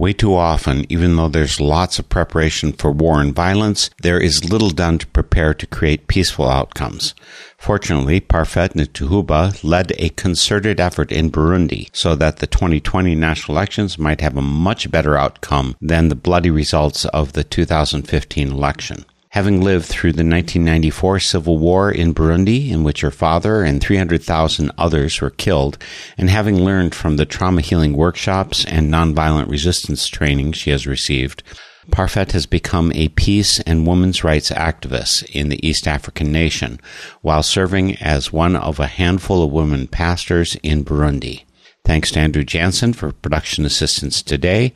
[0.00, 4.50] Way too often, even though there's lots of preparation for war and violence, there is
[4.50, 7.14] little done to prepare to create peaceful outcomes.
[7.58, 13.98] Fortunately, Parfaite Ntahuba led a concerted effort in Burundi so that the 2020 national elections
[13.98, 19.60] might have a much better outcome than the bloody results of the 2015 election having
[19.60, 25.20] lived through the 1994 civil war in Burundi, in which her father and 300,000 others
[25.20, 25.78] were killed,
[26.18, 31.42] and having learned from the trauma healing workshops and nonviolent resistance training she has received,
[31.90, 36.80] Parfaite has become a peace and women's rights activist in the East African nation,
[37.22, 41.44] while serving as one of a handful of women pastors in Burundi.
[41.84, 44.74] Thanks to Andrew Jansen for production assistance today.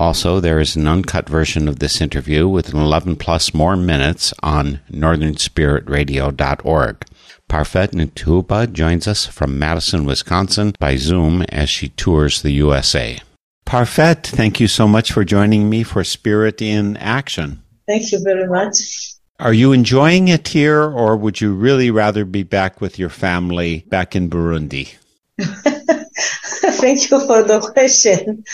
[0.00, 4.80] Also, there is an uncut version of this interview with 11 plus more minutes on
[4.90, 7.04] northernspiritradio.org.
[7.50, 13.20] Parfaite Ntahuba joins us from Madison, Wisconsin by Zoom as she tours the USA.
[13.66, 17.62] Parfaite, thank you so much for joining me for Spirit in Action.
[17.86, 18.76] Thank you very much.
[19.38, 23.84] Are you enjoying it here, or would you really rather be back with your family
[23.88, 24.94] back in Burundi?
[25.38, 28.44] Thank you for the question.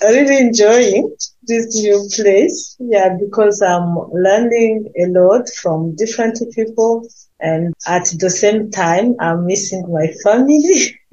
[0.00, 2.76] I really enjoying this new place.
[2.78, 7.08] Yeah, because I'm learning a lot from different people.
[7.40, 10.98] And at the same time, I'm missing my family.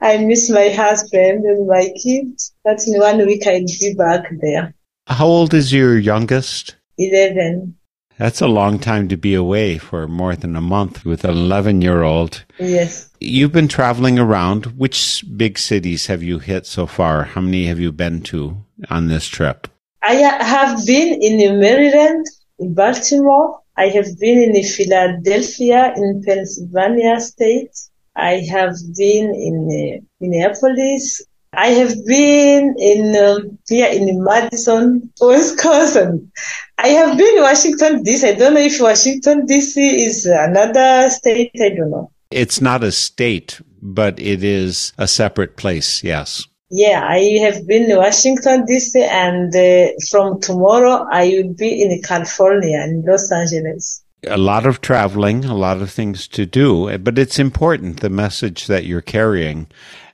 [0.00, 2.52] I miss my husband and my kids.
[2.64, 4.74] That's in one week I'll be back there.
[5.06, 6.76] How old is your youngest?
[6.98, 7.76] 11.
[8.20, 11.80] That's a long time to be away for more than a month with an 11
[11.80, 12.44] year old.
[12.58, 13.08] Yes.
[13.18, 14.66] You've been traveling around.
[14.76, 17.24] Which big cities have you hit so far?
[17.24, 19.68] How many have you been to on this trip?
[20.02, 22.26] I have been in Maryland,
[22.58, 23.60] in Baltimore.
[23.78, 27.72] I have been in Philadelphia, in Pennsylvania state.
[28.16, 31.22] I have been in uh, Minneapolis.
[31.52, 36.30] I have been in um, here in Madison, Wisconsin.
[36.78, 38.28] I have been in Washington D.C.
[38.28, 40.04] I don't know if Washington D.C.
[40.04, 41.50] is another state.
[41.60, 42.12] I don't know.
[42.30, 46.04] It's not a state, but it is a separate place.
[46.04, 46.46] Yes.
[46.70, 49.02] Yeah, I have been in Washington D.C.
[49.02, 54.04] and uh, from tomorrow I will be in California, in Los Angeles.
[54.24, 58.68] A lot of traveling, a lot of things to do, but it's important the message
[58.68, 59.66] that you're carrying.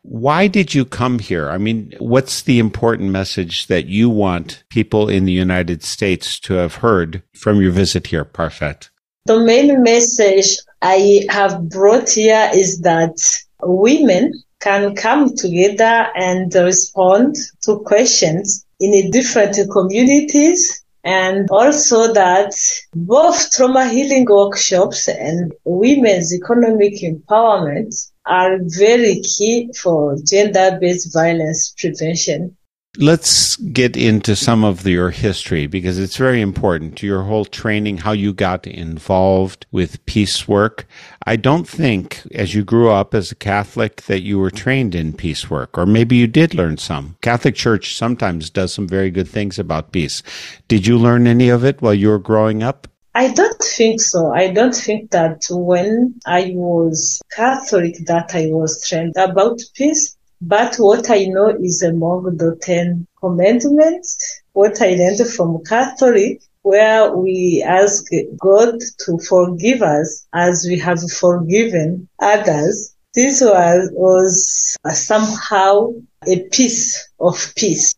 [0.09, 1.51] Why did you come here?
[1.51, 6.55] I mean, what's the important message that you want people in the United States to
[6.55, 8.89] have heard from your visit here, Parfaite?
[9.25, 13.19] The main message I have brought here is that
[13.61, 22.53] women can come together and respond to questions in different communities and also that
[22.95, 32.57] both trauma healing workshops and women's economic empowerment are very key for gender-based violence prevention.
[32.99, 37.99] Let's get into some of your history because it's very important to your whole training,
[37.99, 40.87] how you got involved with peace work.
[41.27, 45.13] I don't think as you grew up as a Catholic that you were trained in
[45.13, 47.17] peace work, or maybe you did learn some.
[47.21, 50.23] Catholic Church sometimes does some very good things about peace.
[50.67, 52.89] Did you learn any of it while you were growing up?
[53.19, 54.31] I don't think so.
[54.31, 60.15] I don't think that when I was Catholic that I was trained about peace.
[60.43, 67.17] But what I know is among the Ten Commandments, what I learned from Catholic, where
[67.17, 68.05] we ask
[68.39, 68.75] God
[69.07, 72.95] to forgive us as we have forgiven others.
[73.15, 75.95] This was, was somehow
[76.27, 77.95] a piece of peace.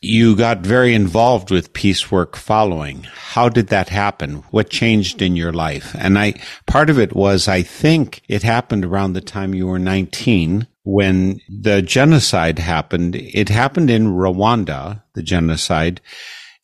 [0.00, 3.04] You got very involved with peace work following.
[3.04, 4.44] How did that happen?
[4.50, 5.96] What changed in your life?
[5.98, 6.34] And I,
[6.66, 11.40] part of it was, I think it happened around the time you were 19 when
[11.48, 13.16] the genocide happened.
[13.16, 16.00] It happened in Rwanda, the genocide.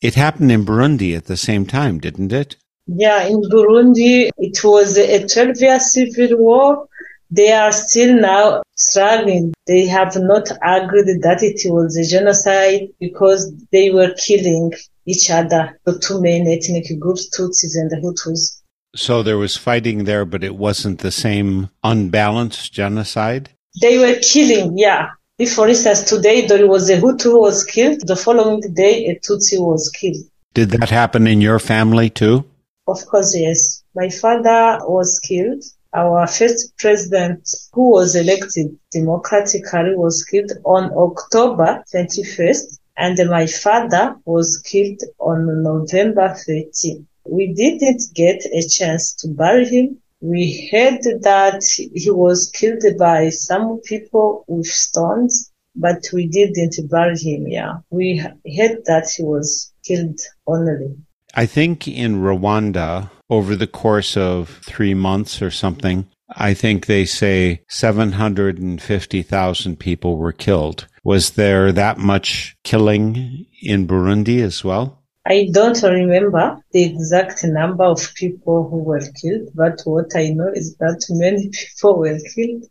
[0.01, 2.55] It happened in Burundi at the same time, didn't it?
[2.87, 6.87] Yeah, in Burundi, it was a 12 year civil war
[7.33, 9.53] they are still now struggling.
[9.65, 14.71] They have not agreed that it was a genocide because they were killing
[15.07, 18.61] each other, the two main ethnic groups, Tutsis and the Hutus.
[18.95, 23.49] So there was fighting there, but it wasn't the same unbalanced genocide?
[23.81, 25.09] They were killing, yeah.
[25.39, 29.19] If, for instance, today there was a Hutu who was killed, the following day a
[29.19, 30.23] Tutsi was killed.
[30.53, 32.45] Did that happen in your family too?
[32.87, 33.83] Of course, yes.
[33.95, 35.63] My father was killed
[35.95, 44.15] Our first president, who was elected democratically, was killed on October 21st, and my father
[44.25, 47.07] was killed on November 13.
[47.29, 50.01] We didn't get a chance to bury him.
[50.19, 57.17] We heard that he was killed by some people with stones, but we didn't bury
[57.17, 57.47] him.
[57.47, 60.97] Yeah, we heard that he was killed only.
[61.35, 67.05] I think in Rwanda, over the course of three months or something, I think they
[67.05, 70.85] say 750,000 people were killed.
[71.03, 74.99] Was there that much killing in Burundi as well?
[75.25, 80.51] I don't remember the exact number of people who were killed, but what I know
[80.53, 82.65] is that many people were killed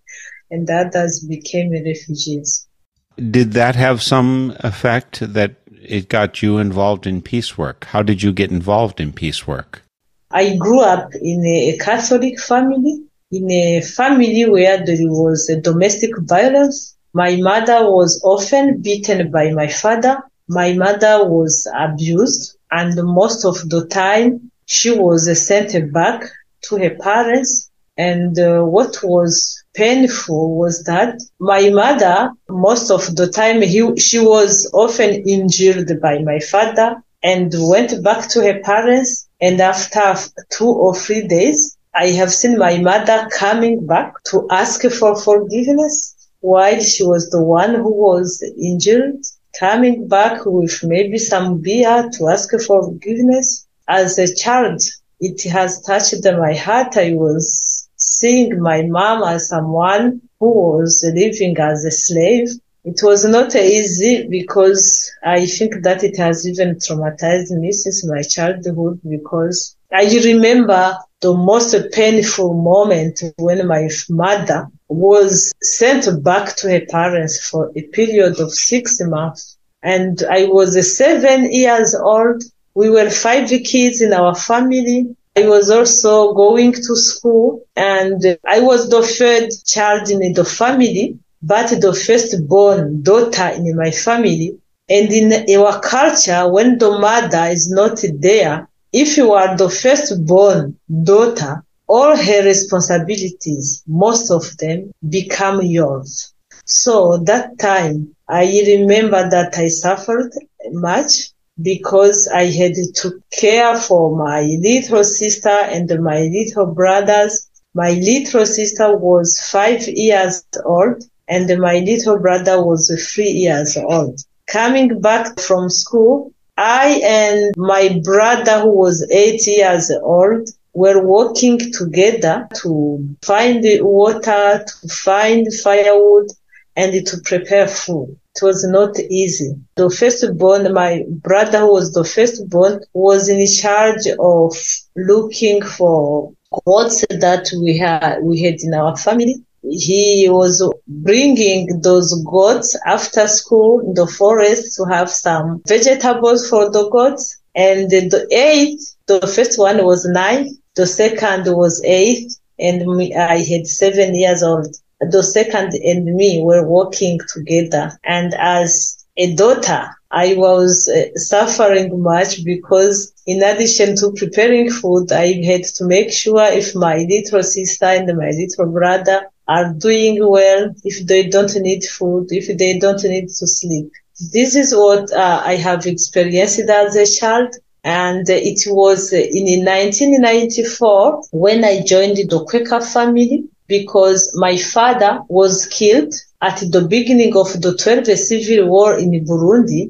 [0.50, 2.68] and others became refugees.
[3.16, 5.61] Did that have some effect that
[5.92, 7.84] it got you involved in peace work?
[7.84, 9.82] How did you get involved in peace work?
[10.30, 16.96] I grew up in a Catholic family, in a family where there was domestic violence.
[17.12, 20.22] My mother was often beaten by my father.
[20.48, 26.24] My mother was abused and most of the time she was sent back
[26.62, 27.70] to her parents.
[27.96, 34.18] And uh, what was painful was that my mother, most of the time, he, she
[34.18, 39.28] was often injured by my father and went back to her parents.
[39.40, 40.14] And after
[40.50, 46.14] two or three days, I have seen my mother coming back to ask for forgiveness
[46.40, 49.20] while she was the one who was injured,
[49.58, 53.66] coming back with maybe some beer to ask for forgiveness.
[53.86, 54.80] As a child,
[55.20, 56.96] it has touched my heart.
[56.96, 57.71] I was
[58.18, 62.48] seeing my mom as someone who was living as a slave
[62.84, 68.22] it was not easy because I think that it has even traumatized me since my
[68.22, 76.70] childhood because I remember the most painful moment when my mother was sent back to
[76.70, 79.56] her parents for a period of six months.
[79.84, 82.42] And I was seven years old.
[82.74, 85.14] We were five kids in our family.
[85.36, 91.18] I was also going to school and I was the third child in the family
[91.42, 94.58] but the firstborn daughter in my family.
[94.88, 100.78] And in our culture, when the mother is not there, if you are the firstborn
[101.02, 106.32] daughter, all her responsibilities, most of them become yours.
[106.64, 110.32] So that time, I remember that I suffered
[110.70, 111.30] much
[111.62, 117.48] because I had to care for my little sister and my little brothers.
[117.74, 124.20] My little sister was five years old and my little brother was three years old.
[124.46, 131.58] Coming back from school, I and my brother who was eight years old were working
[131.72, 136.28] together to find water, to find firewood,
[136.76, 138.18] and to prepare food.
[138.34, 139.54] It was not easy.
[139.76, 144.56] The firstborn, my brother who was the firstborn, was in charge of
[144.96, 146.32] looking for
[146.64, 153.26] goats that we had, we had in our family he was bringing those goats after
[153.28, 157.38] school in the forest to have some vegetables for the goats.
[157.54, 162.82] And the eighth, the first one was nine, the second was eight, and
[163.14, 164.74] I had seven years old.
[165.10, 167.98] The second and me were working together.
[168.04, 175.10] And as a daughter, I was uh, suffering much because in addition to preparing food,
[175.10, 180.18] I had to make sure if my little sister and my little brother are doing
[180.26, 183.90] well, if they don't need food, if they don't need to sleep.
[184.32, 187.54] This is what uh, I have experienced as a child.
[187.84, 195.66] And it was in 1994 when I joined the Quaker family because my father was
[195.78, 199.82] killed at the beginning of the 12th civil war in Burundi.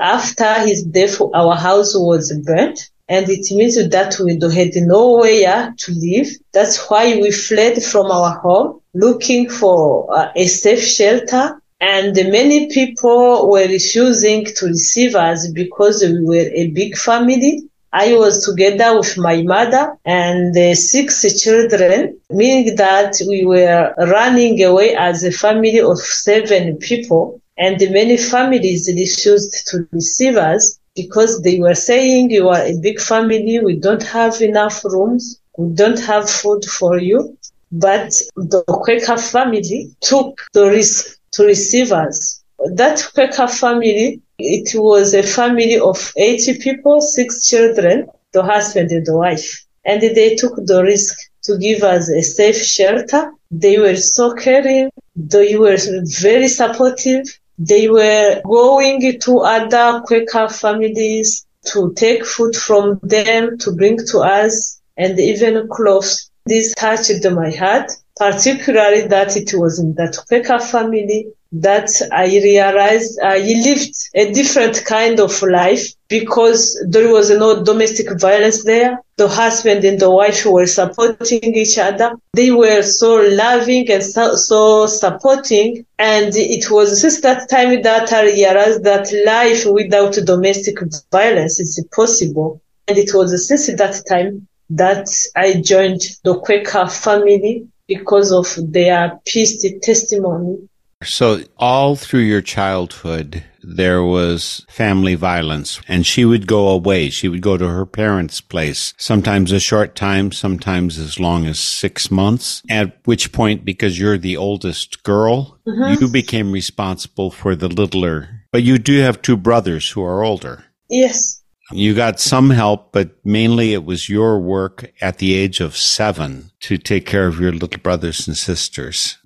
[0.00, 5.92] After his death, our house was burnt and it means that we had nowhere to
[5.92, 6.28] live.
[6.52, 9.78] That's why we fled from our home looking for
[10.16, 11.60] uh, a safe shelter.
[11.80, 17.68] And many people were refusing to receive us because we were a big family.
[17.94, 24.60] I was together with my mother and uh, six children, meaning that we were running
[24.64, 27.40] away as a family of seven people.
[27.56, 32.98] And many families refused to receive us because they were saying you are a big
[33.00, 37.38] family, we don't have enough rooms, we don't have food for you.
[37.70, 42.42] But the Quaker family took the risk to receive us.
[42.74, 49.06] That Quaker family, it was a family of 80 people, six children, the husband and
[49.06, 49.64] the wife.
[49.84, 53.32] And they took the risk to give us a safe shelter.
[53.50, 54.90] They were so caring.
[55.14, 55.76] They were
[56.18, 57.26] very supportive.
[57.58, 64.18] They were going to other Quaker families to take food from them to bring to
[64.20, 66.30] us and even clothes.
[66.46, 73.20] This touched my heart, particularly that it was in that Quaker family that I realized
[73.22, 79.00] I lived a different kind of life because there was no domestic violence there.
[79.16, 82.16] The husband and the wife were supporting each other.
[82.32, 85.86] They were so loving and so, so supporting.
[85.96, 90.78] And it was since that time that I realized that life without domestic
[91.12, 92.60] violence is possible.
[92.88, 99.20] And it was since that time that I joined the Quaker family because of their
[99.24, 100.68] peace testimony
[101.02, 107.10] so, all through your childhood, there was family violence, and she would go away.
[107.10, 111.58] She would go to her parents' place, sometimes a short time, sometimes as long as
[111.58, 112.62] six months.
[112.70, 116.02] At which point, because you're the oldest girl, mm-hmm.
[116.02, 118.42] you became responsible for the littler.
[118.52, 120.64] But you do have two brothers who are older.
[120.88, 121.42] Yes.
[121.72, 126.50] You got some help, but mainly it was your work at the age of seven
[126.60, 129.18] to take care of your little brothers and sisters.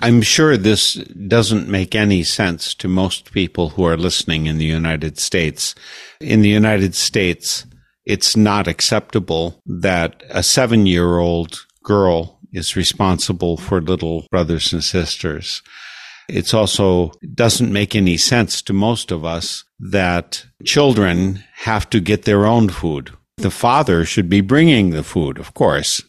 [0.00, 4.64] I'm sure this doesn't make any sense to most people who are listening in the
[4.64, 5.74] United States.
[6.20, 7.66] In the United States,
[8.04, 14.82] it's not acceptable that a seven year old girl is responsible for little brothers and
[14.82, 15.62] sisters.
[16.28, 22.22] It's also doesn't make any sense to most of us that children have to get
[22.22, 23.10] their own food.
[23.36, 26.02] The father should be bringing the food, of course.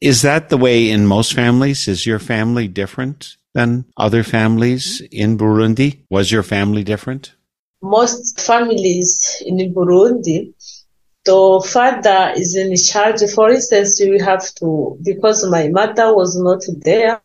[0.00, 1.88] Is that the way in most families?
[1.88, 6.04] Is your family different than other families in Burundi?
[6.08, 7.34] Was your family different?
[7.82, 10.54] Most families in Burundi,
[11.24, 13.28] the father is in charge.
[13.34, 17.20] For instance, you have to, because my mother was not there,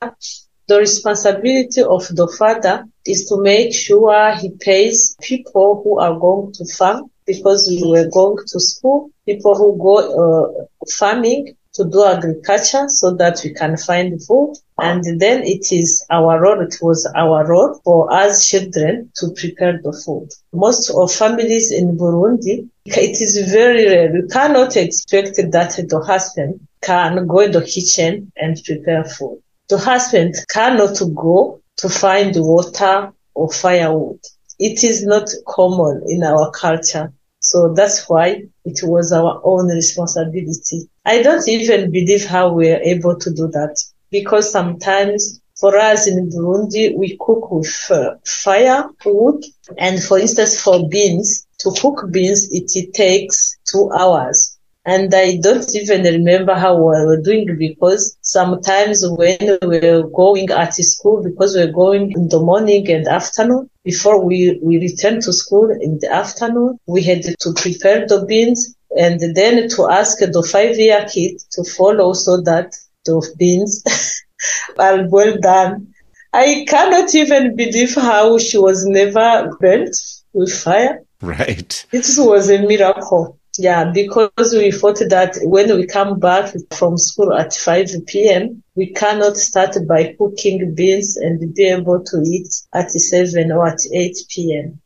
[0.68, 6.54] the responsibility of the father is to make sure he pays people who are going
[6.54, 12.06] to farm because we were going to school, people who go uh, farming to do
[12.06, 14.56] agriculture so that we can find food.
[14.78, 19.80] And then it is our role, it was our role for us children to prepare
[19.82, 20.30] the food.
[20.54, 24.16] Most of families in Burundi, it is very rare.
[24.16, 29.42] You cannot expect that the husband can go in the kitchen and prepare food.
[29.70, 34.20] The husband cannot go to find water or firewood.
[34.60, 37.12] It is not common in our culture.
[37.54, 40.90] So that's why it was our own responsibility.
[41.06, 43.80] I don't even believe how we are able to do that
[44.10, 49.44] because sometimes for us in Burundi, we cook with uh, firewood.
[49.78, 54.53] And for instance, for beans, to cook beans, it, it takes two hours.
[54.86, 60.50] And I don't even remember how we were doing because sometimes when we were going
[60.50, 65.22] at school, because we were going in the morning and afternoon, before we, we returned
[65.24, 70.20] to school in the afternoon, we had to prepare the beans and then to ask
[70.20, 72.74] the five year kid to follow so that
[73.06, 73.84] the beans
[74.78, 75.94] are well done.
[76.34, 79.96] I cannot even believe how she was never burnt
[80.34, 81.04] with fire.
[81.22, 81.86] Right.
[81.92, 83.40] It was a miracle.
[83.58, 88.94] Yeah, because we thought that when we come back from school at 5 p.m., we
[88.94, 94.16] cannot start by cooking beans and be able to eat at 7 or at 8
[94.30, 94.82] p.m.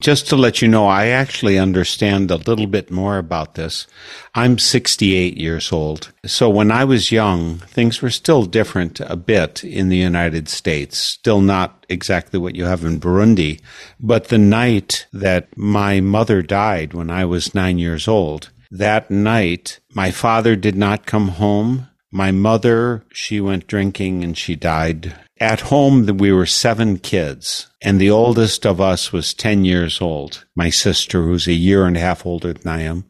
[0.00, 3.86] Just to let you know, I actually understand a little bit more about this.
[4.34, 6.12] I'm 68 years old.
[6.26, 10.98] So when I was young, things were still different a bit in the United States.
[10.98, 13.60] Still not exactly what you have in Burundi.
[14.00, 19.78] But the night that my mother died when I was nine years old, that night,
[19.94, 21.88] my father did not come home.
[22.14, 28.00] My mother, she went drinking and she died at home, we were seven kids, and
[28.00, 30.44] the oldest of us was 10 years old.
[30.54, 33.04] My sister, who's a year and a half older than I am,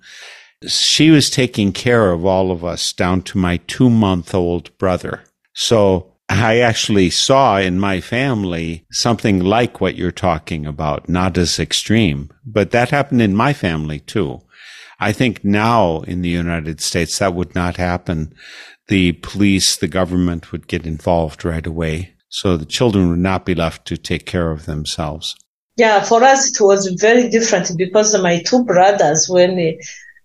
[0.67, 5.23] she was taking care of all of us down to my two month old brother.
[5.53, 11.61] So I actually saw in my family something like what you're talking about, not as
[11.61, 14.41] extreme, but that happened in my family too.
[14.99, 18.35] I think now in the United States that would not happen.
[18.89, 23.55] The police, the government would get involved right away so the children would not be
[23.55, 25.37] left to take care of themselves.
[25.77, 29.81] Yeah, for us it was very different because my two brothers, when we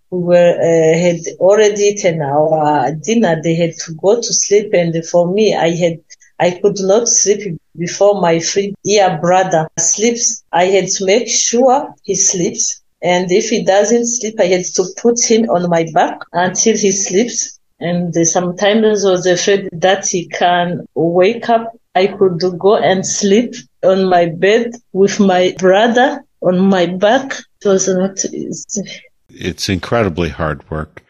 [0.09, 5.31] were uh, had already eaten our dinner, they had to go to sleep, and for
[5.31, 5.99] me, I had
[6.39, 10.43] I could not sleep before my three year brother sleeps.
[10.51, 12.81] I had to make sure he sleeps.
[13.03, 16.91] And if he doesn't sleep, I had to put him on my back until he
[16.91, 17.58] sleeps.
[17.79, 21.71] And sometimes I was afraid that he can wake up.
[21.95, 27.33] I could go and sleep on my bed with my brother on my back.
[27.63, 28.83] It was not easy.
[29.29, 31.03] It's incredibly hard work.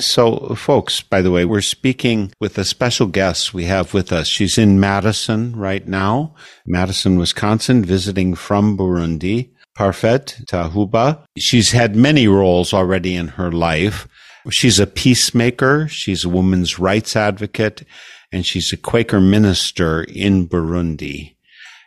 [0.00, 4.26] So, folks, by the way, we're speaking with a special guest we have with us.
[4.26, 6.34] She's in Madison right now,
[6.66, 9.50] Madison, Wisconsin, visiting from Burundi.
[9.78, 11.24] Parfaite Ntahuba.
[11.38, 14.08] She's had many roles already in her life.
[14.50, 15.88] She's a peacemaker.
[15.88, 17.84] She's a women's rights advocate
[18.32, 21.34] and she's a Quaker minister in Burundi.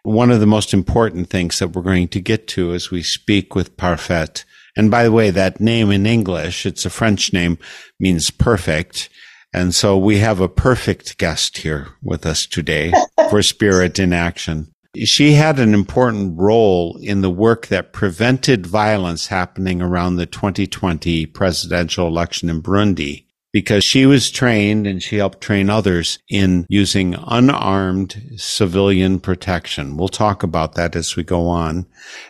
[0.03, 3.53] One of the most important things that we're going to get to as we speak
[3.53, 4.43] with Parfaite
[4.75, 7.58] and by the way, that name in English, it's a French name,
[8.00, 9.10] means perfect.
[9.53, 12.93] And so we have a perfect guest here with us today
[13.29, 14.71] for Spirit in Action.
[14.98, 21.25] She had an important role in the work that prevented violence happening around the 2020
[21.27, 27.15] presidential election in Burundi because she was trained and she helped train others in using
[27.27, 29.98] unarmed civilian protection.
[29.98, 31.86] We'll talk about that as we go on.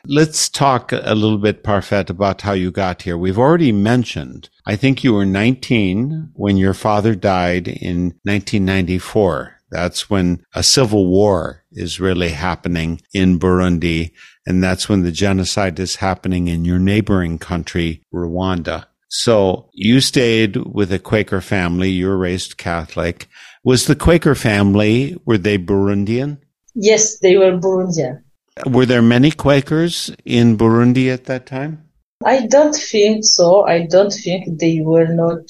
[0.05, 3.17] Let's talk a little bit, Parfaite, about how you got here.
[3.17, 9.57] We've already mentioned, I think you were 19 when your father died in 1994.
[9.69, 14.11] That's when a civil war is really happening in Burundi.
[14.45, 18.85] And that's when the genocide is happening in your neighboring country, Rwanda.
[19.09, 21.89] So you stayed with a Quaker family.
[21.89, 23.27] You were raised Catholic.
[23.63, 26.37] Was the Quaker family, were they Burundian?
[26.73, 28.23] Yes, they were Burundian.
[28.65, 31.83] Were there many Quakers in Burundi at that time?
[32.25, 33.63] I don't think so.
[33.65, 35.49] I don't think they were not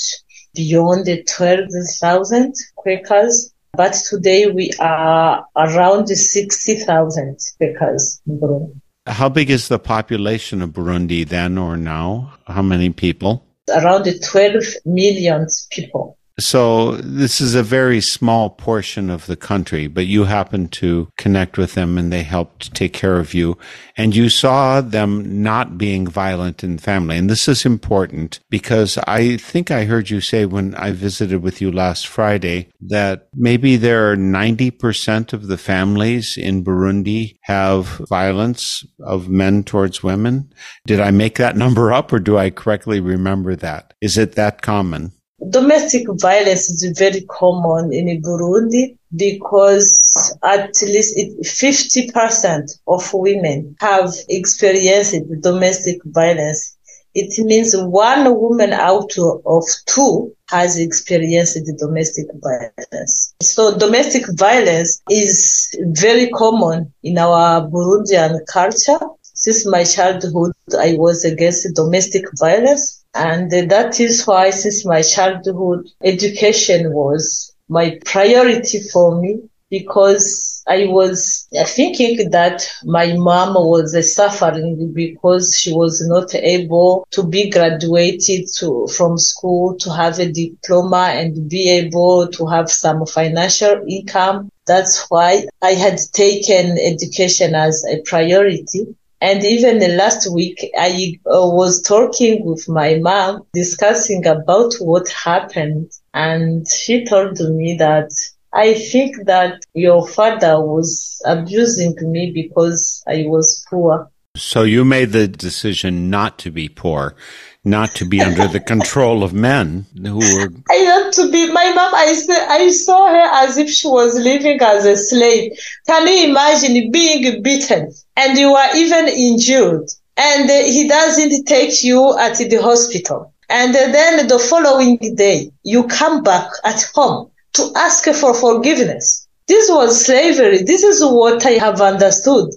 [0.54, 3.54] beyond the 12,000 Quakers.
[3.74, 8.82] But today we are around 60,000 Quakers in Burundi.
[9.08, 12.34] How big is the population of Burundi then or now?
[12.48, 13.46] How many people?
[13.70, 16.01] around 12 million people.
[16.42, 21.58] So this is a very small portion of the country, but you happened to connect
[21.58, 23.58] with them and they helped take care of you.
[23.96, 27.18] And you saw them not being violent in family.
[27.18, 31.62] And this is important because I think I heard you say when I visited with
[31.62, 38.84] you last Friday that maybe there are 90% of the families in Burundi have violence
[39.06, 40.52] of men towards women.
[40.88, 43.94] Did I make that number up or do I correctly remember that?
[44.02, 45.14] Is it that common?
[45.50, 55.16] Domestic violence is very common in Burundi because at least 50% of women have experienced
[55.42, 56.78] domestic violence.
[57.16, 63.34] It means one woman out of two has experienced domestic violence.
[63.42, 69.00] So domestic violence is very common in our Burundian culture.
[69.34, 75.90] Since my childhood, I was against domestic violence and that is why since my childhood,
[76.04, 84.92] education was my priority for me because I was thinking that my mom was suffering
[84.94, 91.12] because she was not able to be graduated to, from school to have a diploma
[91.14, 94.52] and be able to have some financial income.
[94.68, 98.96] That's why I had taken education as a priority.
[99.22, 105.08] And even the last week, I uh, was talking with my mom discussing about what
[105.10, 105.92] happened.
[106.14, 108.10] And she told me that
[108.52, 114.11] I think that your father was abusing me because I was poor.
[114.36, 117.16] So you made the decision not to be poor
[117.64, 120.52] not to be under the control of men who were.
[120.70, 121.94] I want to be my mom.
[121.94, 122.16] I
[122.50, 125.52] I saw her as if she was living as a slave.
[125.86, 132.18] Can you imagine being beaten and you are even injured, and he doesn't take you
[132.18, 138.06] at the hospital, and then the following day you come back at home to ask
[138.06, 139.28] for forgiveness.
[139.48, 140.64] This was slavery.
[140.64, 142.52] This is what I have understood.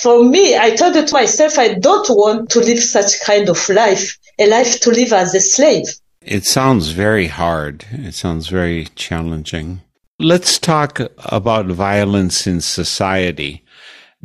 [0.00, 3.68] For me, I told it to myself, I don't want to live such kind of
[3.68, 5.86] life a life to live as a slave.
[6.20, 7.84] It sounds very hard.
[7.92, 9.82] It sounds very challenging.
[10.18, 13.64] Let's talk about violence in society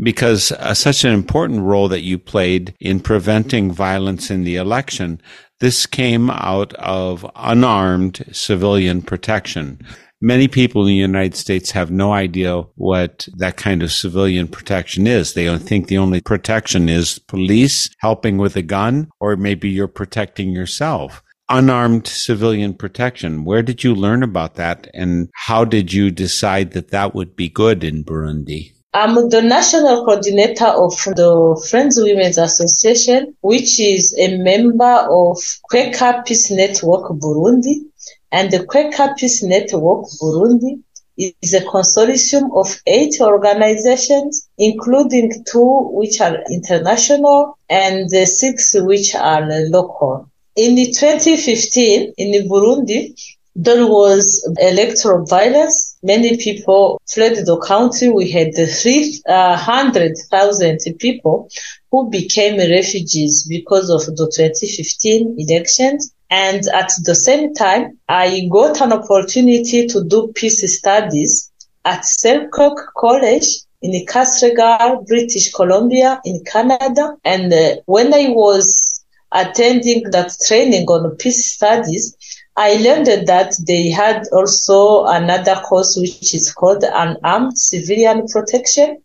[0.02, 5.22] because uh, such an important role that you played in preventing violence in the election.
[5.60, 9.80] This came out of unarmed civilian protection.
[10.22, 15.08] Many people in the United States have no idea what that kind of civilian protection
[15.08, 15.34] is.
[15.34, 20.52] They think the only protection is police helping with a gun, or maybe you're protecting
[20.52, 21.24] yourself.
[21.48, 23.46] Unarmed civilian protection.
[23.46, 24.90] Where did you learn about that?
[24.94, 28.74] And how did you decide that that would be good in Burundi?
[28.94, 36.24] I'm the national coordinator of the Friends Women's Association, which is a member of Quaker
[36.26, 37.86] Peace Network Burundi.
[38.32, 40.82] And the Quaker Peace Network Burundi
[41.18, 49.46] is a consortium of eight organizations, including two which are international and six which are
[49.68, 50.30] local.
[50.56, 53.14] In 2015, in Burundi,
[53.56, 55.98] there was electoral violence.
[56.02, 58.10] Many people fled the country.
[58.10, 61.50] We had 300,000 uh, people
[61.92, 66.14] who became refugees because of the 2015 elections.
[66.30, 71.52] And at the same time, I got an opportunity to do peace studies
[71.86, 73.48] at Selkirk College
[73.82, 77.16] in Castlegar, British Columbia in Canada.
[77.24, 82.16] And uh, when I was attending that training on peace studies,
[82.56, 89.02] I learned that they had also another course which is called unarmed civilian protection.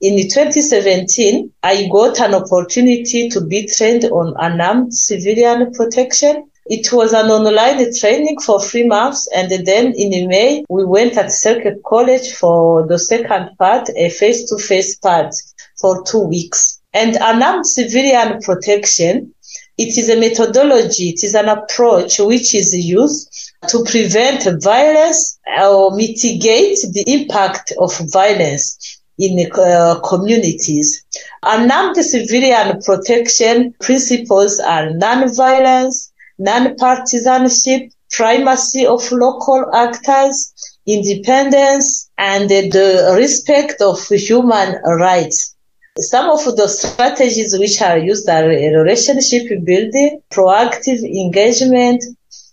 [0.00, 6.50] In 2017, I got an opportunity to be trained on unarmed civilian protection.
[6.68, 9.28] It was an online training for three months.
[9.34, 14.96] And then in May, we went at Selkirk College for the second part, a face-to-face
[14.96, 15.34] part
[15.80, 16.80] for two weeks.
[16.92, 19.34] And unarmed civilian protection
[19.78, 25.94] it is a methodology, it is an approach which is used to prevent violence or
[25.94, 31.04] mitigate the impact of violence in uh, communities.
[31.44, 36.07] Unarmed civilian protection principles are non-violence,
[36.38, 40.52] non-partisanship, primacy of local actors,
[40.86, 45.54] independence, and the respect of human rights.
[45.98, 52.04] Some of the strategies which are used are relationship building, proactive engagement,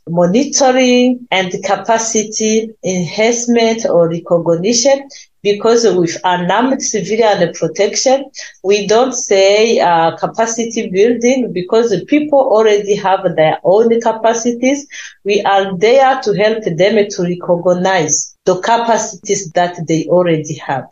[0.10, 5.08] monitoring, and capacity enhancement or recognition.
[5.46, 8.26] Because with unarmed civilian protection,
[8.64, 14.88] we don't say uh, capacity building because the people already have their own capacities.
[15.24, 20.88] We are there to help them to recognize the capacities that they already have.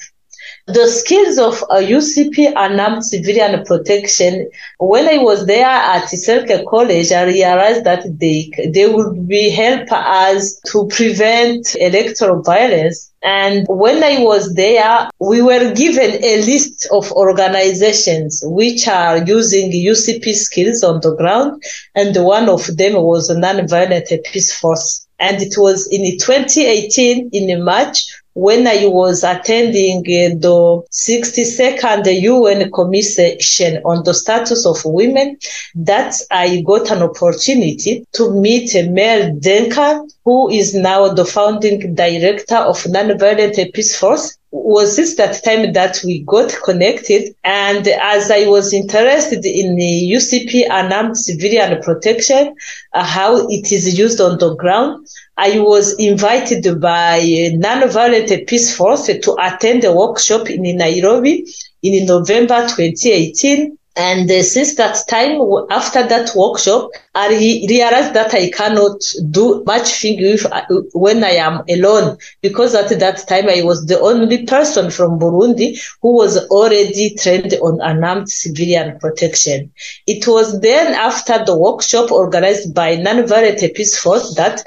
[0.65, 4.49] The skills of a UCP unarmed civilian protection,
[4.80, 9.91] when I was there at Selkirk College, I realized that they, they would be help
[9.91, 13.12] us to prevent electoral violence.
[13.21, 19.69] And when I was there, we were given a list of organizations which are using
[19.69, 21.62] UCP skills on the ground.
[21.93, 25.06] And one of them was nonviolent peace force.
[25.19, 32.72] And it was in 2018 in March when I was attending uh, the 62nd UN
[32.72, 35.38] Commission on the Status of Women,
[35.76, 42.58] that I got an opportunity to meet Mel Duncan, who is now the founding director
[42.58, 47.35] of Nonviolent Peace Force was this that time that we got connected.
[47.43, 52.55] And as I was interested in the UCP unarmed civilian protection,
[52.93, 57.19] uh, how it is used on the ground, I was invited by
[57.55, 61.47] Nonviolent Peace Force to attend a workshop in Nairobi
[61.81, 63.75] in November 2018.
[63.95, 69.63] And uh, since that time, after that workshop, I re- realized that I cannot do
[69.65, 70.62] much thing uh,
[70.93, 75.79] when I am alone because at that time I was the only person from Burundi
[76.01, 79.71] who was already trained on unarmed civilian protection.
[80.08, 84.63] It was then after the workshop organized by Nonviolent Peace Force that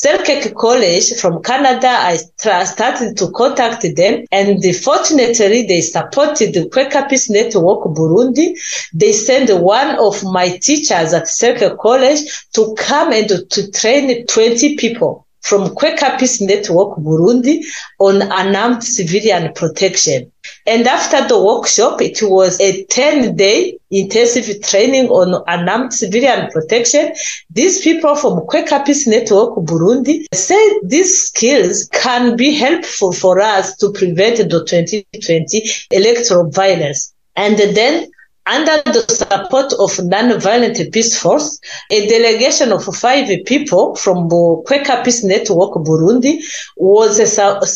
[0.00, 7.04] Selkirk College from Canada, I started to contact them and fortunately they supported the Quaker
[7.10, 8.56] Peace Network Burundi.
[8.94, 12.20] They sent one of my teachers at Selkirk College
[12.52, 17.64] to come and to train 20 people from Quaker Peace Network Burundi
[17.98, 20.30] on unarmed civilian protection.
[20.66, 27.14] And after the workshop, it was a 10 day intensive training on unarmed civilian protection.
[27.50, 33.76] These people from Quaker Peace Network Burundi said these skills can be helpful for us
[33.76, 37.14] to prevent the 2020 electoral violence.
[37.36, 38.10] And then
[38.48, 44.28] under the support of Nonviolent Peace Force, a delegation of five people from
[44.66, 46.42] Quaker Peace Network Burundi
[46.76, 47.16] was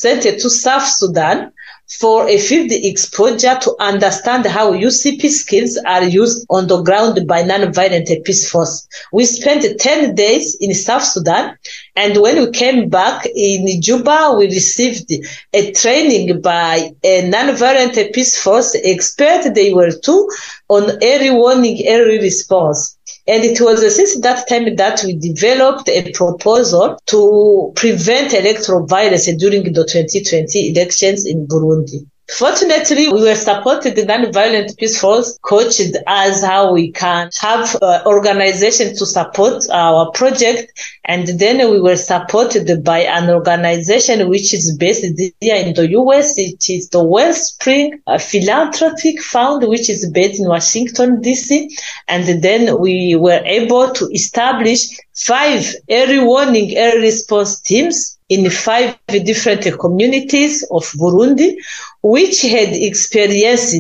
[0.01, 1.53] sent to South Sudan
[1.99, 7.43] for a field exposure to understand how UCP skills are used on the ground by
[7.43, 8.89] non-violent peace force.
[9.13, 11.57] We spent 10 days in South Sudan
[11.95, 15.13] and when we came back in Juba, we received
[15.53, 19.55] a training by a non-violent peace force expert.
[19.55, 20.31] They were two
[20.69, 22.97] on early warning, early response.
[23.27, 28.87] And it was uh, since that time that we developed a proposal to prevent electoral
[28.87, 32.07] violence during the 2020 elections in Burundi.
[32.31, 38.03] Fortunately, we were supported the non-violent peace force coached as how we can have uh,
[38.07, 40.73] organization to support our project
[41.05, 45.05] And then we were supported by an organization which is based
[45.41, 46.39] here in the US.
[46.39, 51.69] It is the Wellspring Philanthropic Fund, which is based in Washington, DC.
[52.07, 58.97] And then we were able to establish five early warning, early response teams in five
[59.07, 61.57] different communities of Burundi,
[62.03, 63.77] which had experienced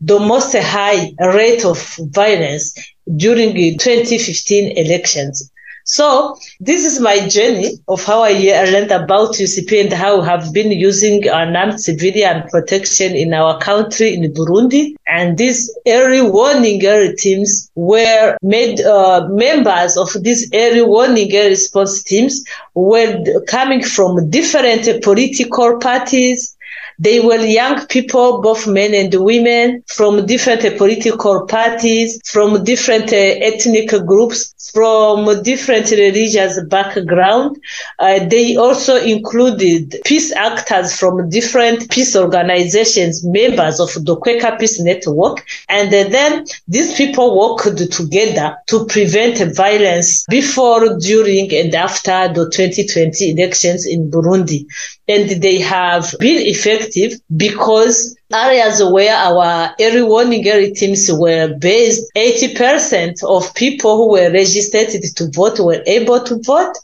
[0.00, 1.78] the most high rate of
[2.20, 2.74] violence
[3.16, 5.50] during the 2015 elections.
[5.88, 10.52] So this is my journey of how I learned about UCP and how we have
[10.52, 14.96] been using armed civilian protection in our country in Burundi.
[15.06, 22.02] And these early warning early teams were made uh, members of these early warning response
[22.02, 22.44] teams
[22.74, 26.55] were coming from different political parties,
[26.98, 33.16] they were young people, both men and women, from different political parties, from different uh,
[33.16, 37.56] ethnic groups, from different religious background.
[37.98, 44.80] Uh, they also included peace actors from different peace organizations, members of the Quaker Peace
[44.80, 45.44] Network.
[45.68, 53.30] And then these people worked together to prevent violence before, during, and after the 2020
[53.30, 54.66] elections in Burundi.
[55.08, 62.10] And they have been effective because areas where our early warning early teams were based,
[62.16, 66.74] 80% of people who were registered to vote were able to vote.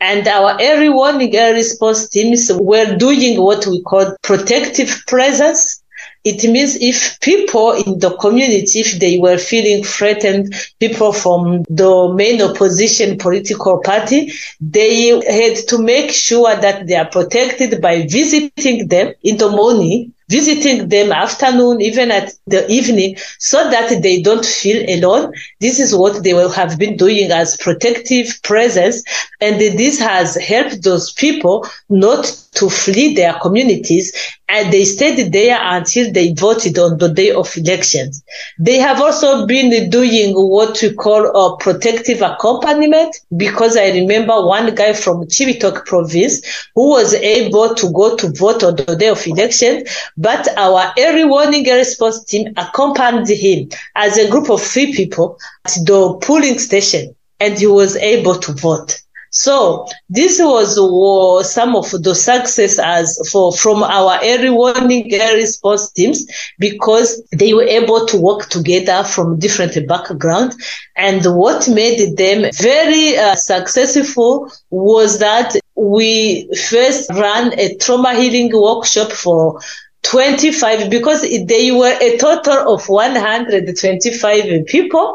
[0.00, 5.82] And our early warning early response teams were doing what we call protective presence.
[6.24, 12.12] It means if people in the community, if they were feeling threatened, people from the
[12.14, 18.88] main opposition political party, they had to make sure that they are protected by visiting
[18.88, 24.44] them in the morning visiting them afternoon, even at the evening, so that they don't
[24.44, 25.32] feel alone.
[25.60, 29.02] This is what they will have been doing as protective presence.
[29.40, 34.12] And this has helped those people not to flee their communities
[34.48, 38.24] and they stayed there until they voted on the day of elections.
[38.58, 44.74] They have also been doing what we call a protective accompaniment because I remember one
[44.74, 46.40] guy from Cibitoke province
[46.74, 49.84] who was able to go to vote on the day of election,
[50.16, 55.72] but our early warning response team accompanied him as a group of three people at
[55.84, 59.00] the polling station and he was able to vote.
[59.30, 65.40] So this was uh, some of the success as for from our early warning early
[65.42, 66.26] response teams
[66.58, 70.56] because they were able to work together from different backgrounds.
[70.96, 78.50] And what made them very uh, successful was that we first ran a trauma healing
[78.52, 79.60] workshop for
[80.02, 85.14] 25 because they were a total of 125 people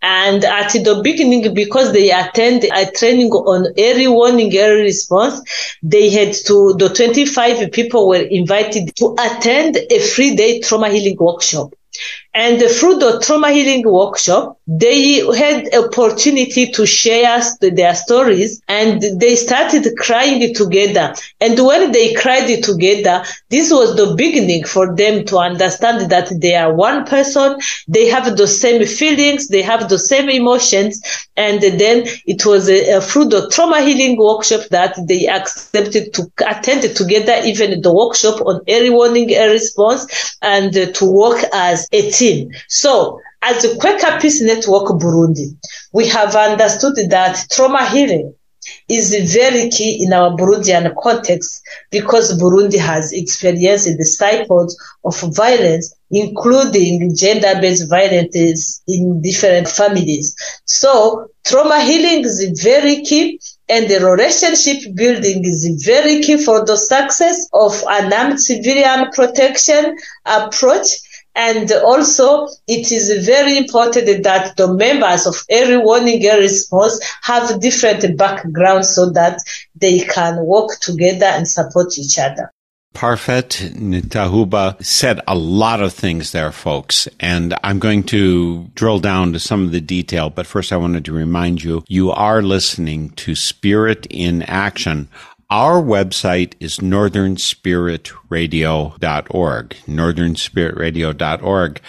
[0.00, 5.40] and at the beginning, because they attend a training on early warning, early response,
[5.82, 11.16] they had to, the 25 people were invited to attend a free day trauma healing
[11.18, 11.74] workshop.
[12.40, 19.34] And through the trauma healing workshop, they had opportunity to share their stories and they
[19.34, 21.14] started crying together.
[21.40, 26.54] And when they cried together, this was the beginning for them to understand that they
[26.54, 27.58] are one person.
[27.88, 29.48] They have the same feelings.
[29.48, 31.02] They have the same emotions.
[31.36, 36.82] And then it was a through the trauma healing workshop that they accepted to attend
[36.94, 42.27] together, even the workshop on early warning, early response and to work as a team.
[42.68, 45.56] So, as the Quaker Peace Network Burundi,
[45.92, 48.34] we have understood that trauma healing
[48.88, 55.94] is very key in our Burundian context because Burundi has experienced the cycles of violence,
[56.10, 60.34] including gender-based violence in different families.
[60.64, 66.76] So trauma healing is very key and the relationship building is very key for the
[66.76, 70.88] success of an armed civilian protection approach
[71.38, 78.18] and also, it is very important that the members of every warning response have different
[78.18, 79.40] backgrounds so that
[79.76, 82.50] they can work together and support each other.
[82.92, 89.32] Parfaite Ntahuba said a lot of things there, folks, and I'm going to drill down
[89.34, 90.30] to some of the detail.
[90.30, 95.08] But first, I wanted to remind you you are listening to Spirit in Action
[95.50, 101.80] our website is northernspiritradio.org, northernspiritradio.org.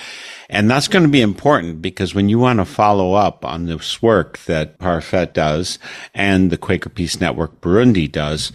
[0.51, 4.01] And that's going to be important because when you want to follow up on this
[4.01, 5.77] work that Parfaite does
[6.13, 8.51] and the Quaker Peace Network Burundi does,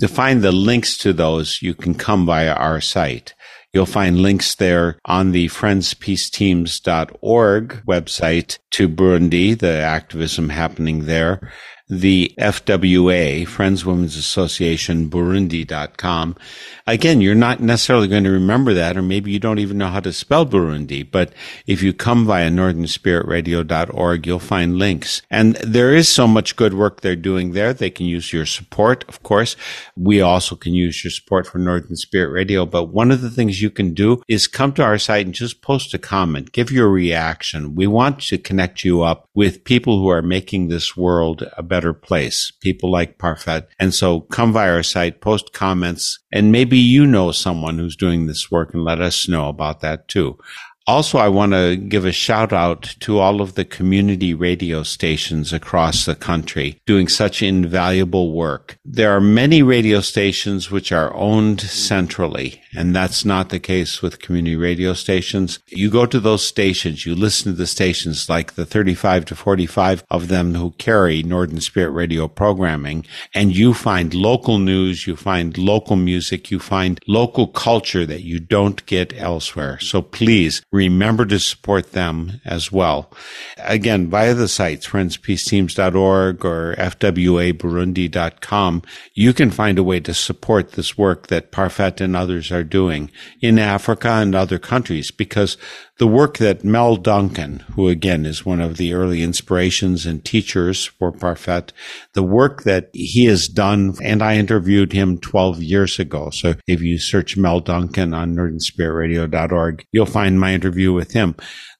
[0.00, 3.34] to find the links to those, you can come via our site.
[3.72, 11.52] You'll find links there on the friendspeaceteams.org website to Burundi, the activism happening there
[11.88, 16.36] the FWA, Friends Women's Association, Burundi.com.
[16.84, 20.00] Again, you're not necessarily going to remember that, or maybe you don't even know how
[20.00, 21.32] to spell Burundi, but
[21.66, 25.22] if you come via northernspiritradio.org, you'll find links.
[25.30, 27.72] And there is so much good work they're doing there.
[27.72, 29.54] They can use your support, of course.
[29.96, 33.62] We also can use your support for Northern Spirit Radio, but one of the things
[33.62, 36.88] you can do is come to our site and just post a comment, give your
[36.88, 37.76] reaction.
[37.76, 41.75] We want to connect you up with people who are making this world a better
[41.92, 43.66] place, people like Parfaite.
[43.78, 48.26] And so come via our site, post comments, and maybe you know someone who's doing
[48.26, 50.38] this work and let us know about that too.
[50.88, 55.52] Also, I want to give a shout out to all of the community radio stations
[55.52, 58.78] across the country doing such invaluable work.
[58.84, 64.20] There are many radio stations which are owned centrally, and that's not the case with
[64.20, 65.58] community radio stations.
[65.66, 70.04] You go to those stations, you listen to the stations like the 35 to 45
[70.08, 75.58] of them who carry Northern Spirit Radio programming, and you find local news, you find
[75.58, 79.80] local music, you find local culture that you don't get elsewhere.
[79.80, 83.10] So please, remember to support them as well.
[83.58, 88.82] Again, via the sites, friendspeaceteams.org or fwaburundi.com,
[89.14, 93.10] you can find a way to support this work that Parfaite and others are doing
[93.40, 95.56] in Africa and other countries because
[95.98, 100.84] the work that Mel Duncan, who again is one of the early inspirations and teachers
[100.84, 101.70] for Parfaite,
[102.12, 106.30] the work that he has done, and I interviewed him 12 years ago.
[106.30, 111.34] So if you search Mel Duncan on northernspiritradio.org, you'll find my interview with him.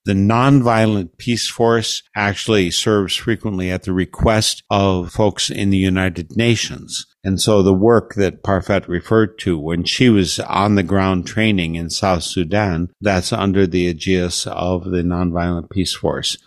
[0.07, 7.07] The Nonviolent Peaceforce actually serves frequently at the request of folks in the United Nations.
[7.25, 11.75] And so the work that Parfaite referred to when she was on the ground training
[11.75, 16.39] in South Sudan, that's under the aegis of the Nonviolent Peaceforce.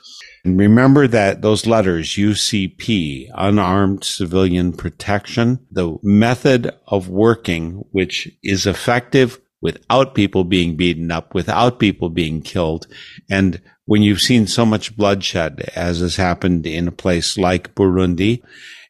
[0.46, 8.66] And remember that those letters, UCP, unarmed civilian protection, the method of working, which is
[8.66, 12.88] effective without people being beaten up, without people being killed.
[13.30, 18.42] And when you've seen so much bloodshed, as has happened in a place like Burundi,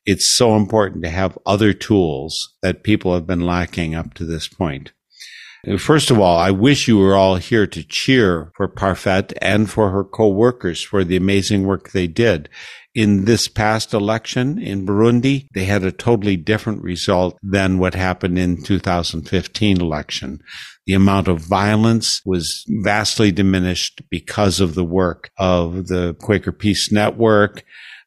[0.06, 4.48] it's so important to have other tools that people have been lacking up to this
[4.48, 4.92] point.
[5.78, 9.92] First of all, I wish you were all here to cheer for Parfaite and for
[9.92, 12.48] her co-workers for the amazing work they did.
[12.96, 18.40] In this past election in Burundi, they had a totally different result than what happened
[18.40, 20.40] in 2015 election.
[20.88, 26.92] The amount of violence was vastly diminished because of the work of the Quaker Peace
[26.92, 27.64] Network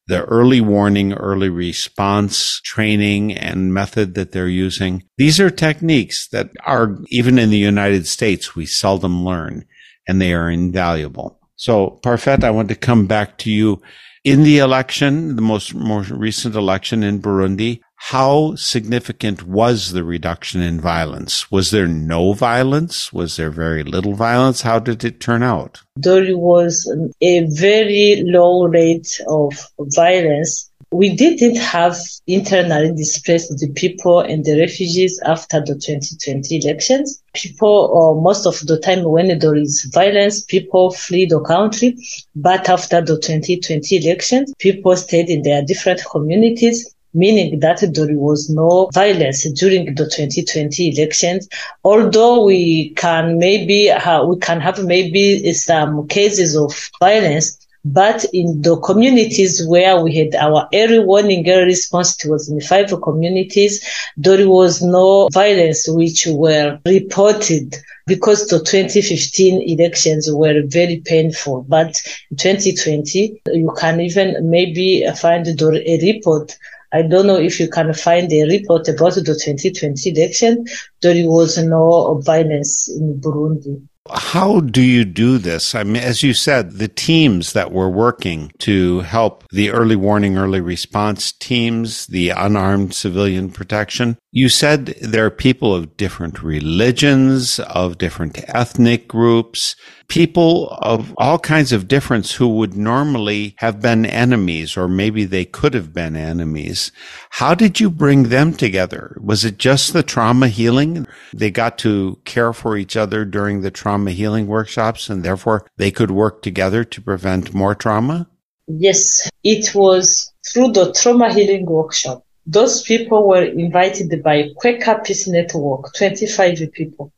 [0.06, 5.04] the early warning, early response training and method that they're using.
[5.16, 9.64] These are techniques that are, even in the United States, we seldom learn
[10.06, 11.38] and they are invaluable.
[11.56, 13.80] So, Parfaite, I want to come back to you.
[14.24, 20.60] In the election, the most, most recent election in Burundi, how significant was the reduction
[20.60, 21.50] in violence?
[21.52, 23.12] Was there no violence?
[23.12, 24.60] Was there very little violence?
[24.60, 25.80] How did it turn out?
[25.94, 26.74] There was
[27.20, 30.68] a very low rate of violence.
[30.90, 37.22] We didn't have internally displaced the people and the refugees after the 2020 elections.
[37.34, 41.96] People, or most of the time when there is violence, people flee the country.
[42.34, 48.48] But after the 2020 elections, people stayed in their different communities meaning that there was
[48.50, 51.48] no violence during the 2020 elections.
[51.84, 53.90] Although we can maybe
[54.26, 60.34] we can have maybe some cases of violence, but in the communities where we had
[60.36, 63.84] our early warning, early response, it was in five communities,
[64.16, 71.62] there was no violence which were reported because the 2015 elections were very painful.
[71.68, 76.56] But in 2020, you can even maybe find a report
[76.92, 80.66] I don't know if you can find a report about the 2020 election.
[81.00, 83.82] There was no violence in Burundi.
[84.10, 85.76] How do you do this?
[85.76, 90.36] I mean, as you said, the teams that were working to help the early warning,
[90.36, 97.60] early response teams, the unarmed civilian protection, you said there are people of different religions,
[97.60, 99.76] of different ethnic groups,
[100.08, 105.44] people of all kinds of difference who would normally have been enemies, or maybe they
[105.44, 106.92] could have been enemies.
[107.30, 109.16] How did you bring them together?
[109.20, 111.06] Was it just the trauma healing?
[111.34, 115.90] They got to care for each other during the trauma healing workshops and therefore they
[115.90, 118.28] could work together to prevent more trauma?
[118.66, 125.28] Yes, it was through the trauma healing workshop those people were invited by Quaker Peace
[125.28, 127.12] Network, 25 people.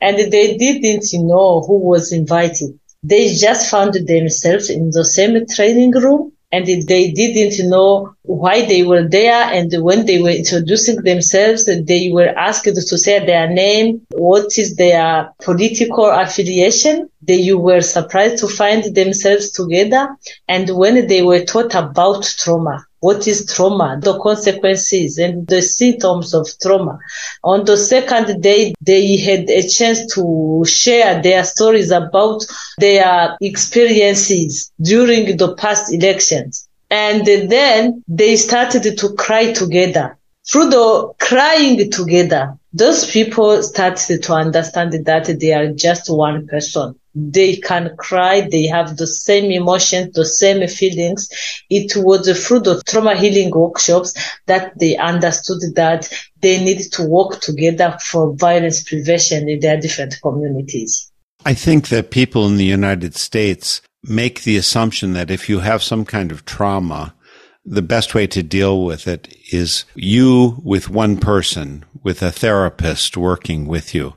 [0.00, 2.78] And they didn't know who was invited.
[3.02, 8.82] They just found themselves in the same training room and they didn't know why they
[8.82, 14.02] were there and when they were introducing themselves, they were asked to say their name,
[14.10, 17.08] what is their political affiliation.
[17.22, 20.16] They were surprised to find themselves together.
[20.48, 26.34] And when they were taught about trauma, what is trauma, the consequences and the symptoms
[26.34, 26.98] of trauma.
[27.42, 32.44] On the second day, they had a chance to share their stories about
[32.78, 36.68] their experiences during the past elections.
[36.90, 40.18] And then they started to cry together.
[40.50, 46.94] Through the crying together, those people started to understand that they are just one person.
[47.14, 48.48] They can cry.
[48.48, 51.28] They have the same emotions, the same feelings.
[51.68, 54.14] It was through the trauma healing workshops
[54.46, 56.08] that they understood that
[56.40, 61.10] they need to work together for violence prevention in their different communities.
[61.44, 65.82] I think that people in the United States make the assumption that if you have
[65.82, 67.14] some kind of trauma,
[67.64, 73.16] the best way to deal with it is you with one person, with a therapist
[73.16, 74.14] working with you.